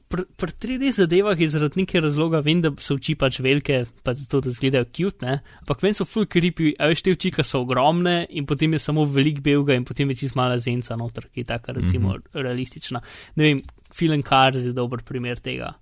[0.09, 4.23] Pri pr 3D zadevah je zaradi nekega razloga, vem, da so oči pač velike, pač
[4.23, 5.35] zato da izgledajo cute, ne?
[5.61, 8.79] ampak meni so full creepy, a veš, te oči, ki so ogromne in potem je
[8.81, 12.15] samo velik belga in potem je čist mala zenca noter, ki je taka recimo mm
[12.15, 12.41] -hmm.
[12.47, 13.01] realistična.
[13.35, 13.61] Ne vem,
[13.93, 15.73] Film Cars je dober primer tega.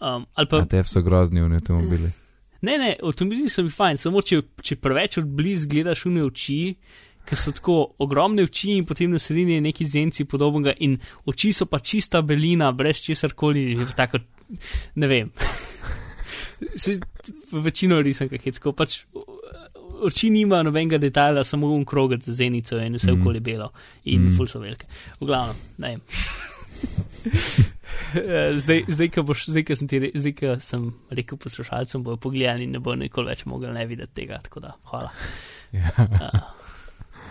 [0.00, 0.64] Um, ali pa.
[0.64, 2.10] Te so grozni v avtomobili.
[2.62, 6.76] Ne, ne, avtomobili so mi fajn, samo če, če preveč odbliz gledaš v ne oči,
[7.28, 10.94] ki so tako ogromne oči in potem na sredini je neki zenci podobnega in
[11.26, 14.18] oči so pa čista belina, brez česar koli, tako
[14.96, 15.30] ne vem.
[16.74, 16.96] Se,
[17.52, 18.96] večino risem, kaj je tako, pač
[20.02, 23.20] oči nima nobenega detajla, samo un krogat za zenico in vse Mm.
[23.20, 23.70] okoli belo
[24.04, 24.36] in Mm.
[24.36, 24.86] ful so velike.
[25.20, 26.00] V glavnem, ne vem.
[28.14, 32.16] Eh, zdaj, zdaj, ko boš, zdaj, ko sem, ti zdaj, ko sem rekel poslušalcem, bojo
[32.16, 35.10] pogledali in ne bo nikoli več mogli ne videti tega, tako da hvala.
[35.72, 36.57] Ja, Uh,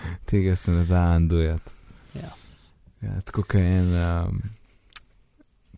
[0.29, 1.71] tega se ne da andujati.
[2.15, 2.29] Ja.
[3.01, 4.41] Ja, tako kot en um,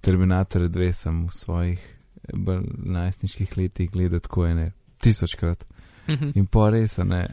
[0.01, 1.87] Terminator 2 sem v svojih
[2.33, 4.71] bolj najstniških letih gledal tako ene
[5.01, 5.65] tisočkrat.
[6.07, 6.31] mhm.
[6.35, 7.27] In pa res, ne,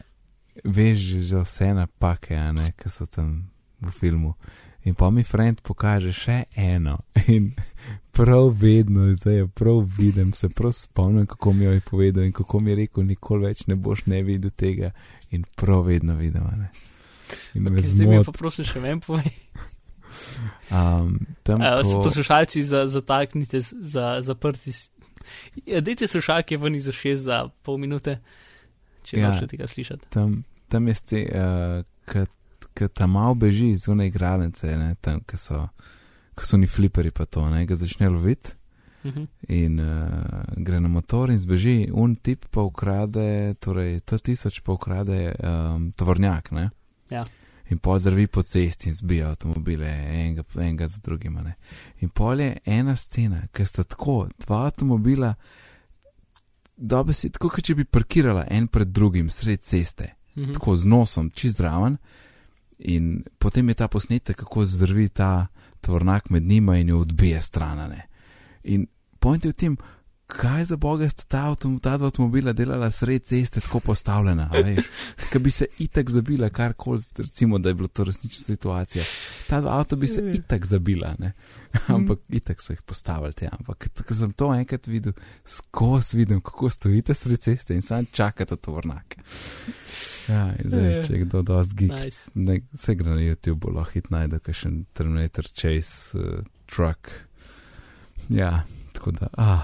[0.64, 0.98] veš
[1.30, 4.34] že vse napake, ne, ki so tam v filmu.
[4.86, 6.98] In pa mi friend pokaže še eno.
[7.26, 7.50] In
[8.12, 12.32] prav vedno, zdaj jo prav vidim, se prav spomnim, kako mi jo je povedal in
[12.32, 14.92] kako mi je rekel, nikoli več ne boš ne videl tega.
[15.30, 16.68] In prav vedno vidim, a ne.
[17.54, 18.26] In Okay, zdaj mi zmot.
[18.26, 19.32] pa prosim še meni povej.
[20.68, 24.70] Um, tam, Uh, ko, poslušalci za, zataknite, za zaprti.
[24.70, 24.90] s-
[25.66, 28.20] Ja, dajte slušalke ven iz ušes za pol minute,
[29.02, 29.20] če Ja.
[29.20, 29.32] ja.
[29.32, 30.06] hočete tega slišati.
[30.08, 32.26] tam, tam je scena, uh,
[32.76, 35.62] ki tam malo beži one igralnice, ne, tam, ki so,
[36.36, 38.52] ko so ni fliperi pa to, ne, ga začne loviti.
[39.06, 39.26] Mhm.
[39.48, 44.72] in uh, gre na motor in zbeži, un tip pa ukrade, torej ta tisoč pa
[44.72, 46.70] ukrade um, tovornjak, ne?
[47.10, 47.22] Ja.
[47.70, 51.54] In pol zdravi po cesti in zbija avtomobile, enega, enega za drugima, ne?
[52.02, 55.34] In pol je ena scena, ker sta tako, dva avtomobila,
[56.76, 60.52] dobe si, tako kot če bi parkirala en pred drugim sred ceste, Mhm.
[60.58, 61.96] tako z nosom, čist zraven.
[62.78, 65.46] In potem je ta posnetek, kako zdrvi ta
[65.80, 67.94] tovornjak med njima in jo odbije stran.
[68.64, 68.86] In
[69.18, 69.76] point je v tem,
[70.26, 74.60] kaj za boga sta ta, avtom, ta dva avtomobila delala sred ceste tako postavljena, a
[74.60, 74.84] veš,
[75.32, 79.04] ki bi se itak zabila, karkoli, recimo, da je bila to resnična situacija.
[79.48, 80.32] Ta dva avto bi se Ja.
[80.32, 81.32] itak zabila, ne?
[81.86, 83.48] ampak itak so jih postavili te.
[83.52, 85.12] Ampak ko sem to enkrat videl,
[85.44, 89.16] skozi vidim, kako stojite sred ceste in sam čakate tovornjak.
[90.28, 92.30] Ja, in zdaj, veš, če je kdo dost geek, Nice.
[92.34, 97.10] ne, vse gre na YouTube, lahko hit najde, kakšen Terminator Chase uh, truck.
[98.28, 99.62] Ja, tako da, ah,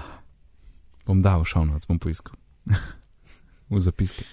[1.05, 2.35] bom dal šovnoc, bom poiskal.
[3.69, 4.23] v zapiske.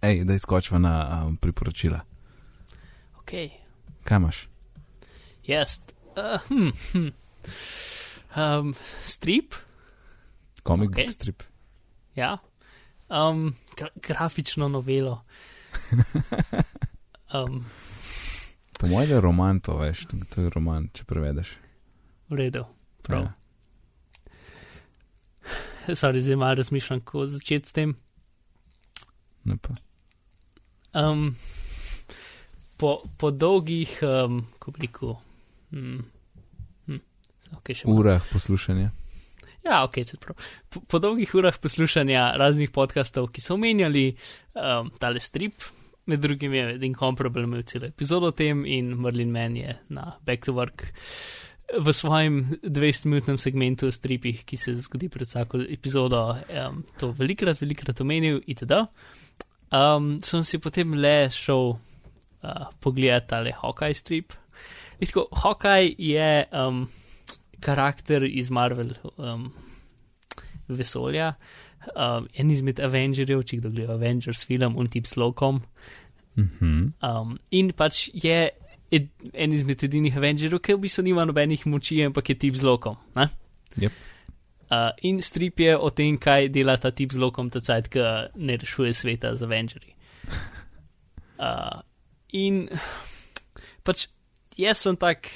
[0.00, 0.94] Ej, da izkočva na
[1.26, 2.00] um, priporočila.
[3.18, 3.32] Ok,
[4.04, 4.48] Kaj imaš?
[5.44, 5.80] jaz.
[6.16, 7.08] Uh, hm, hm.
[8.34, 9.54] Um, strip,
[10.66, 10.96] Comic Ok.
[10.96, 11.10] okay.
[11.10, 11.42] strip.
[12.14, 12.38] ja.
[13.08, 15.22] Um, gra grafično novelo.
[17.34, 17.64] Um,
[18.80, 21.56] Po mojem je roman to, veš, to je roman, če prevedeš.
[22.30, 22.64] v redu,
[23.02, 23.22] prav.
[23.22, 23.32] Ja.
[26.00, 27.94] Sorry, zdaj malo razmišljam, kako začeti s tem.
[29.44, 29.74] Ne pa.
[31.00, 31.36] Um,
[32.76, 35.16] po, po dolgih, um, ko bi rekel,
[35.70, 36.02] hm,
[36.86, 37.00] hm,
[37.58, 38.00] okay, še malo.
[38.00, 38.90] Urah poslušanja.
[39.64, 40.40] Ja, ok, tudi prav.
[40.68, 44.10] Po, po dolgih urah poslušanja raznih podkastov, ki so omenjali
[44.54, 45.64] um, tale strip,
[46.06, 50.44] med drugim je Incomparable imel celo epizodo o tem in Merlin Man je na Back
[50.44, 50.84] to Work
[51.72, 57.60] v svojem 20-minutnem segmentu o stripih, ki se zgodi pred vsako epizodo, um, to velikrat,
[57.60, 58.84] velikrat omenil itd.
[59.74, 64.36] Um, sem si potem le šel uh, pogledati tale Hawkeye strip.
[65.00, 66.84] In Tako, Hawkeye je um,
[67.60, 69.48] karakter iz Marvel um,
[70.68, 71.34] vesolja,
[71.96, 75.62] um, en izmed Avengerjev, če kdo gleda Avengers film, un tip s lokom.
[76.36, 76.92] Mhm.
[77.02, 78.50] Um, in pač je
[78.94, 82.66] ed, en izmed edinih Avengerjev, ki v bistvu nima nobenih moči, ampak je tip z
[82.66, 82.98] lokom.
[83.18, 83.28] ne?
[83.80, 84.02] Yep.
[84.70, 88.04] Uh, in strip je o tem, kaj dela ta tip z lokom, ta cajt, ki
[88.40, 89.94] ne rešuje sveta z Avengerji.
[91.34, 91.82] Uh,
[92.30, 92.68] in
[93.82, 94.04] pač
[94.56, 95.26] jaz sem tak,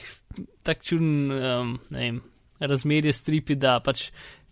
[0.63, 2.21] tak čuden, um, ne vem,
[2.63, 4.09] razmerje stripi, da pač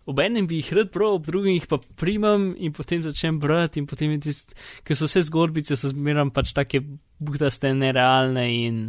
[0.07, 3.81] ob enem bi jih rad bral, ob drugem jih pa primam in potem začnem brati
[3.81, 4.55] in potem je tist,
[4.87, 6.81] ker so vse zgodbice, so zmeram pač take
[7.19, 8.83] buhtaste, nerealne in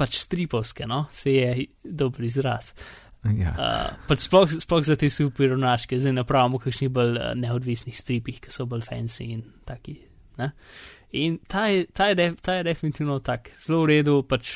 [0.00, 2.74] pač stripovske, no, se je dober izraz.
[3.36, 3.52] Ja.
[3.52, 8.64] Uh, pač sploh, sploh za te superjunaške, zdaj napravimo kakšnih bolj neodvisnih stripih, ki so
[8.68, 9.98] bolj fancy in taki.
[10.40, 10.52] Ne?
[11.20, 14.52] In ta je, ta, je de, ta je definitivno tak, zelo v redu, pač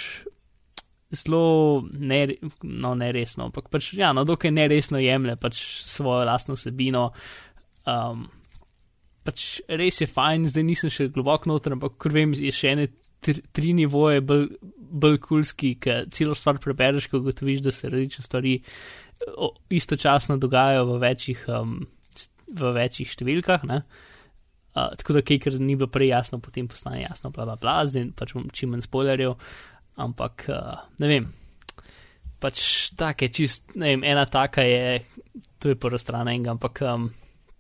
[1.19, 2.23] zelo ne,
[2.63, 5.61] no, neresno, ampak pač, ja, no, dokaj neresno jemlje pač
[5.91, 7.09] svojo lastno vsebino.
[7.89, 8.27] Um,
[9.25, 12.89] pač res je fajn, zdaj nisem še globoko noter, ampak ker vem, je še ene
[13.25, 18.59] tri, tri nivoje bolj, kulski, ki celo stvar prebereš, ko gotoviš, da se različne stvari
[19.37, 21.79] o, istočasno dogajajo v večjih, um,
[22.55, 23.65] v večjih številkah.
[23.71, 23.81] Ne?
[24.75, 27.79] Uh, tako da, kaj, ker ni bilo prej jasno, potem postane jasno, bla, bla, bla,
[27.87, 29.37] zdaj pač čim manj spoilerjev,
[30.01, 31.29] ampak uh, ne vem.
[32.41, 32.59] Pač
[32.99, 34.99] tako je čist, ne vem, ena taka je,
[35.59, 37.09] to je prva stran enega, ampak um,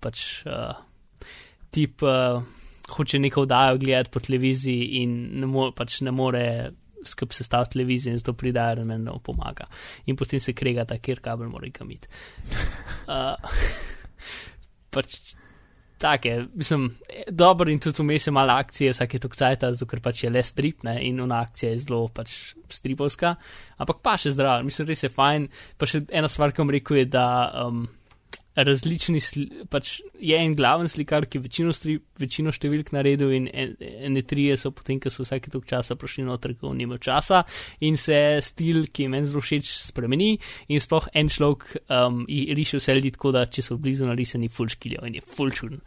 [0.00, 0.74] pač uh,
[1.70, 2.02] tip.
[2.02, 2.42] Uh,
[2.90, 6.72] hoče neko oddajo gledati po televiziji in ne, mo pač ne more
[7.04, 9.66] skup sestaviti televizije in zato pride Iron Man in pomaga.
[10.06, 12.08] In potem se krega ta, kjer kabel mora kamiti.
[13.08, 13.36] Uh,
[14.94, 15.34] pač
[16.04, 16.82] tako je, mislim,
[17.30, 20.42] dobro in tudi vmes je malo akcije, vsake tok cajta, zato ker pač je le
[20.44, 22.34] strip, ne, in ona akcija je zelo pač
[22.68, 23.34] stripovska,
[23.80, 25.46] ampak pa še zdrav, mislim, res je fajn.
[25.80, 27.24] Pa še ena stvar, ki vam rekel je, da
[27.64, 27.86] um,
[28.56, 29.20] različni,
[29.70, 34.70] pač je en glaven slikar, ki večino, stri, večino številk naredil in ene trije so
[34.74, 37.42] potem, ker so vsake tok časa prišli noter, ko nima časa
[37.84, 40.34] in se stil, ki je meni zelo všeč, spremeni
[40.68, 44.70] in sploh en človek um, riše vse ljudi tako, da če so blizu narisani, full
[44.70, 45.82] škilijo in je full čuden.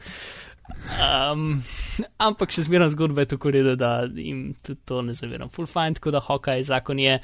[0.99, 1.61] Um,
[2.27, 5.51] ampak še zmeraj zgodba je tako reda, da jim tudi to ne zaviram.
[5.53, 7.19] Full fine, tako da Hawkeye zakon je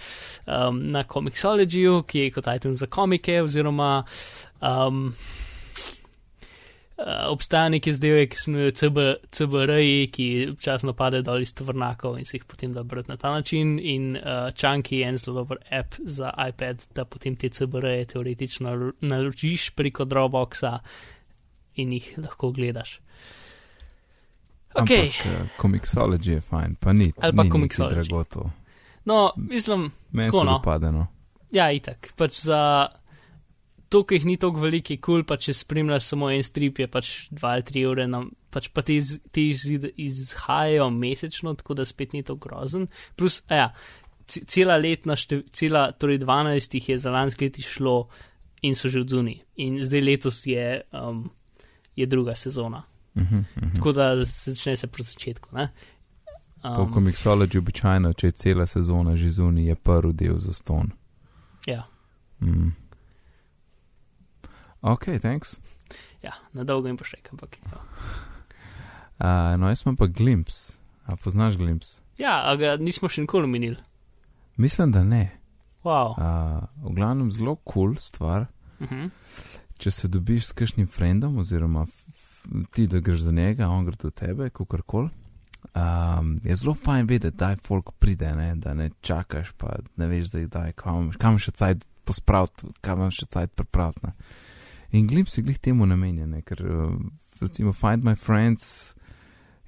[0.48, 4.04] um, na Comixologyju, ki je kot item za komike, oziroma
[4.62, 5.14] um,
[6.98, 12.18] uh, obstaja neki zdaj, ki smo jih CB, CBR-ji, ki občasno padejo dol iz tovrnakov
[12.20, 13.78] in se jih potem da brati na ta način.
[13.80, 18.94] In uh, Chunky je en zelo dober app za iPad, da potem te CBR-je teoretično
[19.02, 20.80] naložiš preko Dropboxa
[21.76, 23.00] in jih lahko gledaš.
[24.74, 25.12] Okay.
[25.58, 27.12] Komiksology uh, je fajn, pa ni.
[27.22, 28.10] Ali pa komiksology.
[29.06, 30.58] No, mislim, meni se no.
[30.58, 31.08] upadeno.
[31.54, 32.14] Ja, itak.
[32.18, 32.88] Pač za
[33.94, 36.88] to, ki jih ni tako veliki, kul, cool, pa če spremljaš samo en strip, je
[36.90, 38.98] pač 2 ali 3 ure, na, pač pa ti
[40.02, 42.88] izhajajo mesečno, tako da spet ni to grozen.
[43.20, 43.70] Plus, ja,
[44.26, 47.98] cela letna, štev, cela, torej 12 jih je za lanski let išlo
[48.64, 49.38] in so že odzuni.
[49.62, 51.28] In zdaj letos je, um,
[51.96, 52.82] je druga sezona.
[53.16, 53.76] Uh -huh, uh -huh.
[53.76, 55.50] Tako da začne se pri začetku.
[55.56, 55.68] Um,
[56.76, 60.92] po komiksologi običajno, če je cela sezona že zunaj, je prvi del za ston.
[61.66, 61.84] Ja.
[62.40, 62.76] Mm.
[64.82, 65.60] Ok, thanks.
[66.24, 67.58] Ja, na dolgo in poštek, ampak.
[67.72, 67.78] Ja.
[69.24, 70.74] Uh, no, jaz imam pa glimps.
[71.06, 72.00] A poznaš glimps?
[72.18, 73.78] Ja, a ga nismo še nikoli minili.
[74.58, 75.38] Mislim, da ne.
[75.86, 76.18] Wow.
[76.18, 78.48] Uh, v glavnem zelo kul cool stvar.
[78.80, 79.10] Uh -huh.
[79.78, 81.86] Če se dobiš s kakšnim frendom oziroma
[82.72, 85.10] ti da greš do njega, on gre do tebe, kako koli.
[85.74, 88.56] Um, je zelo fajn vedeti, da folk pride, ne?
[88.56, 93.26] da ne čakaš, pa ne veš, da je kam, kam še cajt pospraviti, kam še
[93.26, 94.12] cajt pripraviti.
[94.92, 96.62] In glim si glih temu namenjen, ker
[97.42, 98.94] recimo Find My Friends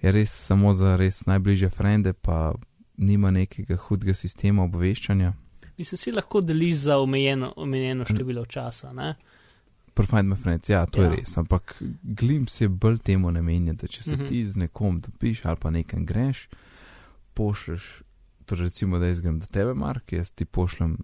[0.02, 2.54] je res samo za res najbližje frende, pa
[2.98, 5.34] nima nekega hudega sistema obveščanja.
[5.78, 9.16] Mislim, si lahko deliš za omejeno, omejeno število časa, ne?
[10.04, 11.10] Find my friends, ja, to ja.
[11.10, 11.38] je res.
[11.38, 14.28] Ampak Glimps je bolj temu namenjen, da če se uh -huh.
[14.28, 16.50] ti z nekom dopiš ali pa nekam greš,
[17.34, 18.02] pošleš,
[18.46, 20.98] torej recimo, da jaz grem do tebe, Mark, jaz ti pošljem,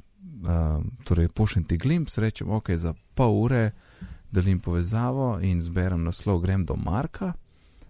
[0.43, 3.71] uh, torej pošljem ti Glimps, rečem, ok, za pol ure
[4.31, 7.33] delim povezavo in zberem naslov, grem do Marka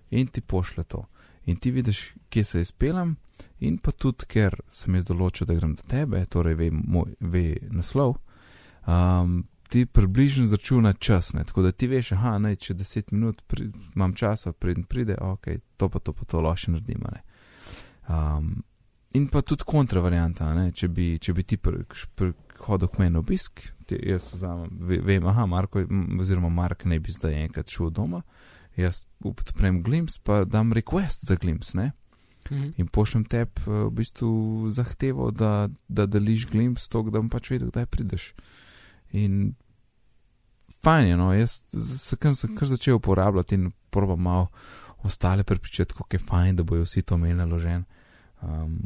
[0.10, 1.06] in ti pošle to.
[1.46, 3.16] In ti vidiš, kje se izpeljam,
[3.60, 7.58] in pa tudi, ker sem jaz določil, da grem do tebe, torej ve, moj, ve
[7.70, 8.18] naslov.
[8.86, 11.44] Um, ti približno začuna čas, ne?
[11.48, 15.48] tako da ti veš, aha, naj če 10 minut pri, imam časa, preden pride, ok,
[15.80, 17.14] to pa to pa to lahko naredimo.
[18.12, 18.50] Um,
[19.16, 20.74] in pa tudi kontra varianta, ne?
[20.76, 25.48] če bi, če bi ti prihodil k meni obisk, ti, jaz vzamem, ve, vem, aha,
[25.48, 25.86] Marko,
[26.20, 28.22] oziroma Mark ne bi zdaj enkrat šel doma,
[28.76, 31.94] jaz upotrem Glims, pa dam request za Glims, ne.
[32.52, 32.74] Mhm.
[32.76, 37.72] In pošljem te v bistvu zahtevo, da, da deliš Glims, to, da bom pač vedel,
[37.72, 38.34] kdaj prideš.
[39.16, 39.54] In
[40.84, 44.48] fajn no, jaz sem kar, kar začel uporabljati in probam malo
[45.04, 47.84] ostale prepričati, kako je fajn, da bojo vsi to imeli naložen.
[48.42, 48.80] Um,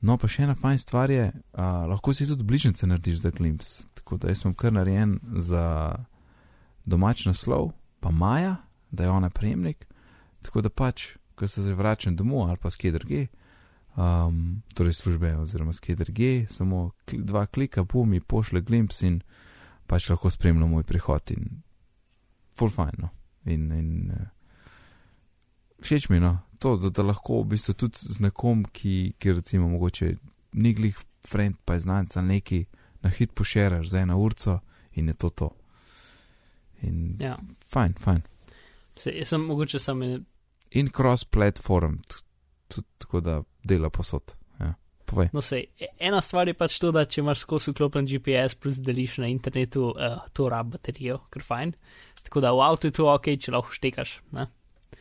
[0.00, 3.74] no, pa še ena fajn stvar je, uh, lahko si tudi bližnjice narediš za Glimps.
[3.94, 5.64] Tako da jaz sem kar narejen za
[6.84, 8.56] domač naslov, pa Maja,
[8.90, 9.86] da je ona prejemnik.
[10.44, 13.26] Tako da pač, ko se zdaj vračam domov ali pa skje druge,
[13.96, 19.20] um, torej službe oziroma skje druge, samo kl dva klika, bum, mi pošle Glimps in
[19.86, 21.62] pač lahko spremljamo moj prihod in
[22.54, 22.92] full fine.
[22.98, 23.08] No.
[23.44, 24.26] In, in uh,
[25.80, 29.32] všeč mi je, no, to, da, da lahko v bistvu tudi z nekom, ki, ki
[29.32, 30.14] recimo mogoče
[30.54, 32.64] ni glih friend pa je znanec ali neki,
[33.02, 34.60] na hit pošeraš za eno urco
[34.92, 35.50] in je to to.
[36.82, 37.36] In Ja.
[37.66, 38.22] fajn, fajn.
[38.96, 40.24] Se, jaz sem mogoče sam en-
[40.70, 41.98] In cross-platform,
[42.98, 44.34] tako da dela posod.
[45.06, 45.28] Povej.
[45.32, 48.80] No, sej, e- ena stvar je pač to, da če imaš skozi vklopljen GPS, plus
[48.80, 51.74] deliš na internetu, uh, to rab baterijo, ker fajn.
[52.24, 54.20] Tako da v avtu je to ok, če lahko štekaš.
[54.32, 54.46] Ne?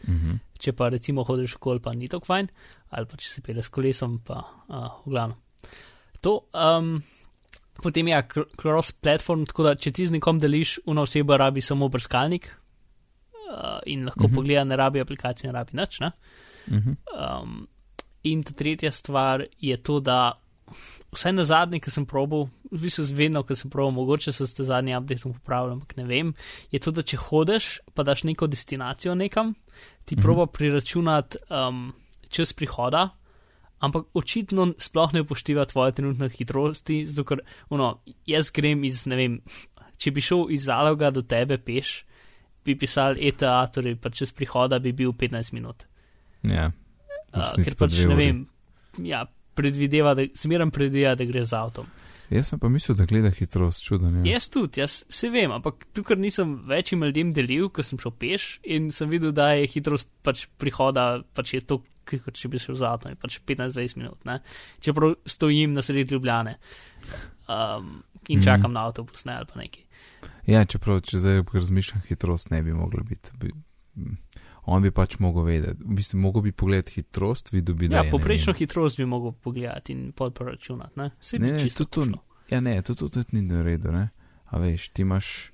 [0.07, 0.39] Mhm.
[0.59, 2.47] Če pa recimo hodiš okol, pa ni tako fajn,
[2.91, 5.37] ali pa če se peleš s kolesom, pa uh, v glavnem.
[6.21, 7.01] To, um,
[7.81, 11.61] potem je ja, cr- cross-platform, tako da če ti z nekom deliš, una oseba rabi
[11.61, 14.31] samo brskalnik uh, in lahko Mhm.
[14.31, 14.35] -huh.
[14.35, 15.99] pogleda, ne rabi aplikacije, ne rabi nič.
[15.99, 16.11] Ne?
[16.71, 16.91] Mhm.
[17.15, 17.67] Um,
[18.23, 20.33] in ta tretja stvar je to, da
[21.13, 24.95] vsaj na zadnji, ki sem probal, v bistvu vedno, ko sem probal, mogoče se zadnji
[24.97, 26.33] update popravili, ampak ne vem,
[26.71, 30.19] je to, da če hodeš, pa daš neko destinacijo nekam, ti Mhm.
[30.19, 30.23] mm -hmm.
[30.23, 31.93] proba priračunati um,
[32.29, 33.09] čas prihoda.
[33.79, 39.15] Ampak očitno sploh ne upošteva tvoje trenutne hitrosti, zato ker ono, jaz grem iz, ne
[39.15, 39.41] vem,
[39.97, 42.05] če bi šel iz zaloga do tebe peš,
[42.65, 45.83] bi pisal ETA, torej pa čez prihoda bi bil 15 minut.
[46.43, 46.67] Ja.
[46.67, 46.82] V
[47.33, 48.39] Uh, ker pa pač ne vem,
[49.01, 49.23] ja,
[49.57, 51.87] predvideva, da smeram predvideva, da gre z avtom.
[52.33, 54.21] Jaz sem pa mislil, da gleda hitrost, čuden.
[54.25, 54.35] Ja.
[54.35, 58.45] Jaz tudi, jaz se vem, ampak tukaj nisem večjim ljudem delil, ko sem šel peš
[58.63, 62.79] in sem videl, da je hitrost pač prihoda, pač je to, kot če bi šel
[62.79, 64.39] z avtom, je pač 15-20 minut, ne?
[64.81, 66.55] čeprav stojim na sredi Ljubljane
[67.49, 68.45] um, in Mhm.
[68.45, 69.83] čakam na avtobus, ne ali pa nekaj.
[70.47, 73.29] ja, čeprav, če zdaj razmišljam, hitrost ne bi mogla biti.
[73.39, 73.51] Bi,
[73.95, 74.17] mm,
[74.65, 75.83] on bi pač mogel vedeti.
[75.83, 78.05] V bistvu, mogel bi pogledati hitrost, videl bi, da Ja, je.
[78.05, 81.09] ne poprečno hitrost bi mogel pogledati in podporačunati, ne?
[81.19, 82.05] Se bi ne, čisto to-.
[82.49, 84.09] Ja, ne, to tudi ni v redu, ne.
[84.45, 85.49] A veš, ti imaš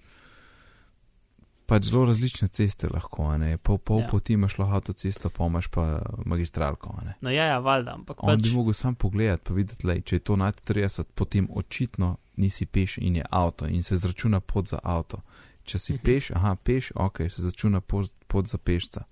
[1.66, 3.57] pač zelo različne ceste lahko, ne.
[3.57, 4.03] Pol, pol Ja.
[4.03, 4.10] ja.
[4.10, 5.84] poti imaš lahko avtocesto, pa imaš pa
[6.26, 7.14] magistralko, a ne.
[7.22, 8.41] No ja, ja, valjda, ampak On pač.
[8.41, 12.66] bi mogel sam pogledati, pa videti, lej, če je to nad 30, potem očitno nisi
[12.66, 15.22] peš in je avto in se zračuna pot za avto.
[15.70, 16.01] Če si Mhm.
[16.01, 19.03] peš, aha, peš, ok, se začuna pot, pot za pešca.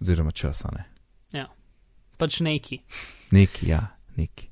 [0.00, 0.88] Oziroma časa, ne.
[2.18, 2.76] pač neki.
[3.30, 3.80] Neki, ja,
[4.16, 4.46] neki.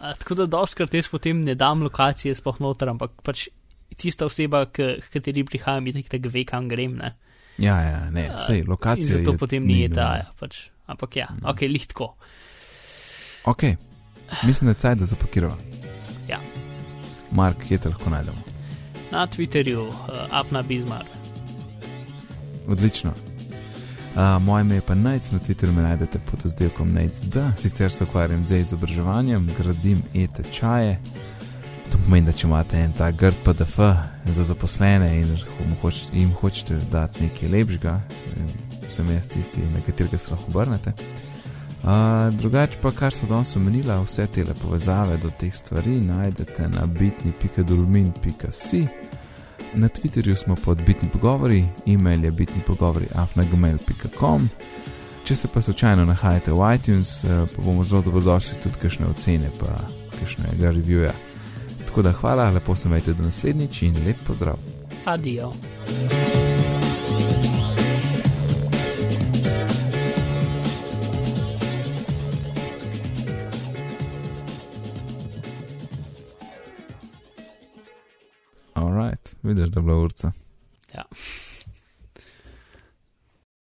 [0.00, 3.48] A, tako da doskrat jaz potem ne dam lokacije sploh noter, ampak pač
[3.92, 6.96] tista oseba, k, k kateri prihajam, je tako, ve, kam grem.
[6.96, 7.10] Ne?
[7.58, 9.38] Ja, ja, ne, sej, In lokacija zato je.
[9.38, 10.16] potem ni nujna.
[10.16, 10.70] ja, pač.
[10.86, 11.44] Ampak ja, Mm.
[11.44, 12.08] ok, lihtko.
[13.44, 13.62] Ok,
[14.42, 15.58] mislim, da je cajt, da zapakiramo.
[16.26, 16.40] Ja.
[17.30, 18.43] Mark, kje te lahko najdemo?
[19.14, 19.94] Na Twitterju, uh,
[20.30, 21.04] Afna Bizmar.
[22.68, 23.10] Odlično.
[23.10, 27.42] Uh, moje ime je pa Najc, na Twitterju me najdete pod oddelkom Najc.d.
[27.58, 30.98] Sicer se ukvarjam z izobraževanjem, gradim e-tečaje.
[31.92, 33.78] To pomeni, da če imate en ta grd PDF
[34.26, 35.38] za zaposlene in
[35.82, 40.92] hoč, jim hočete dati nekaj lepšega, eh, sem jaz tisti, na katerega se lahko obrnete.
[41.84, 46.86] Uh, drugače pa, kar so danes omenila, vse te povezave do teh stvari najdete na
[46.86, 48.86] bitni.dolmin.si.
[49.74, 54.48] Na Twitterju smo pod bitni pogovori, e-mail je bitni pogovori afnagmail.com.
[55.24, 59.50] Če se pa slučajno nahajate v iTunes, eh, pa bomo zelo dobrodošli tudi kakšne ocene,
[59.60, 59.78] pa
[60.20, 61.12] kakšnega reviewja.
[61.86, 64.58] Tako da hvala, lepo se majte do naslednjič in lep pozdrav.
[65.04, 65.52] Adijo.
[79.44, 80.32] Vidiš, da je bila urca.
[80.94, 81.04] Ja.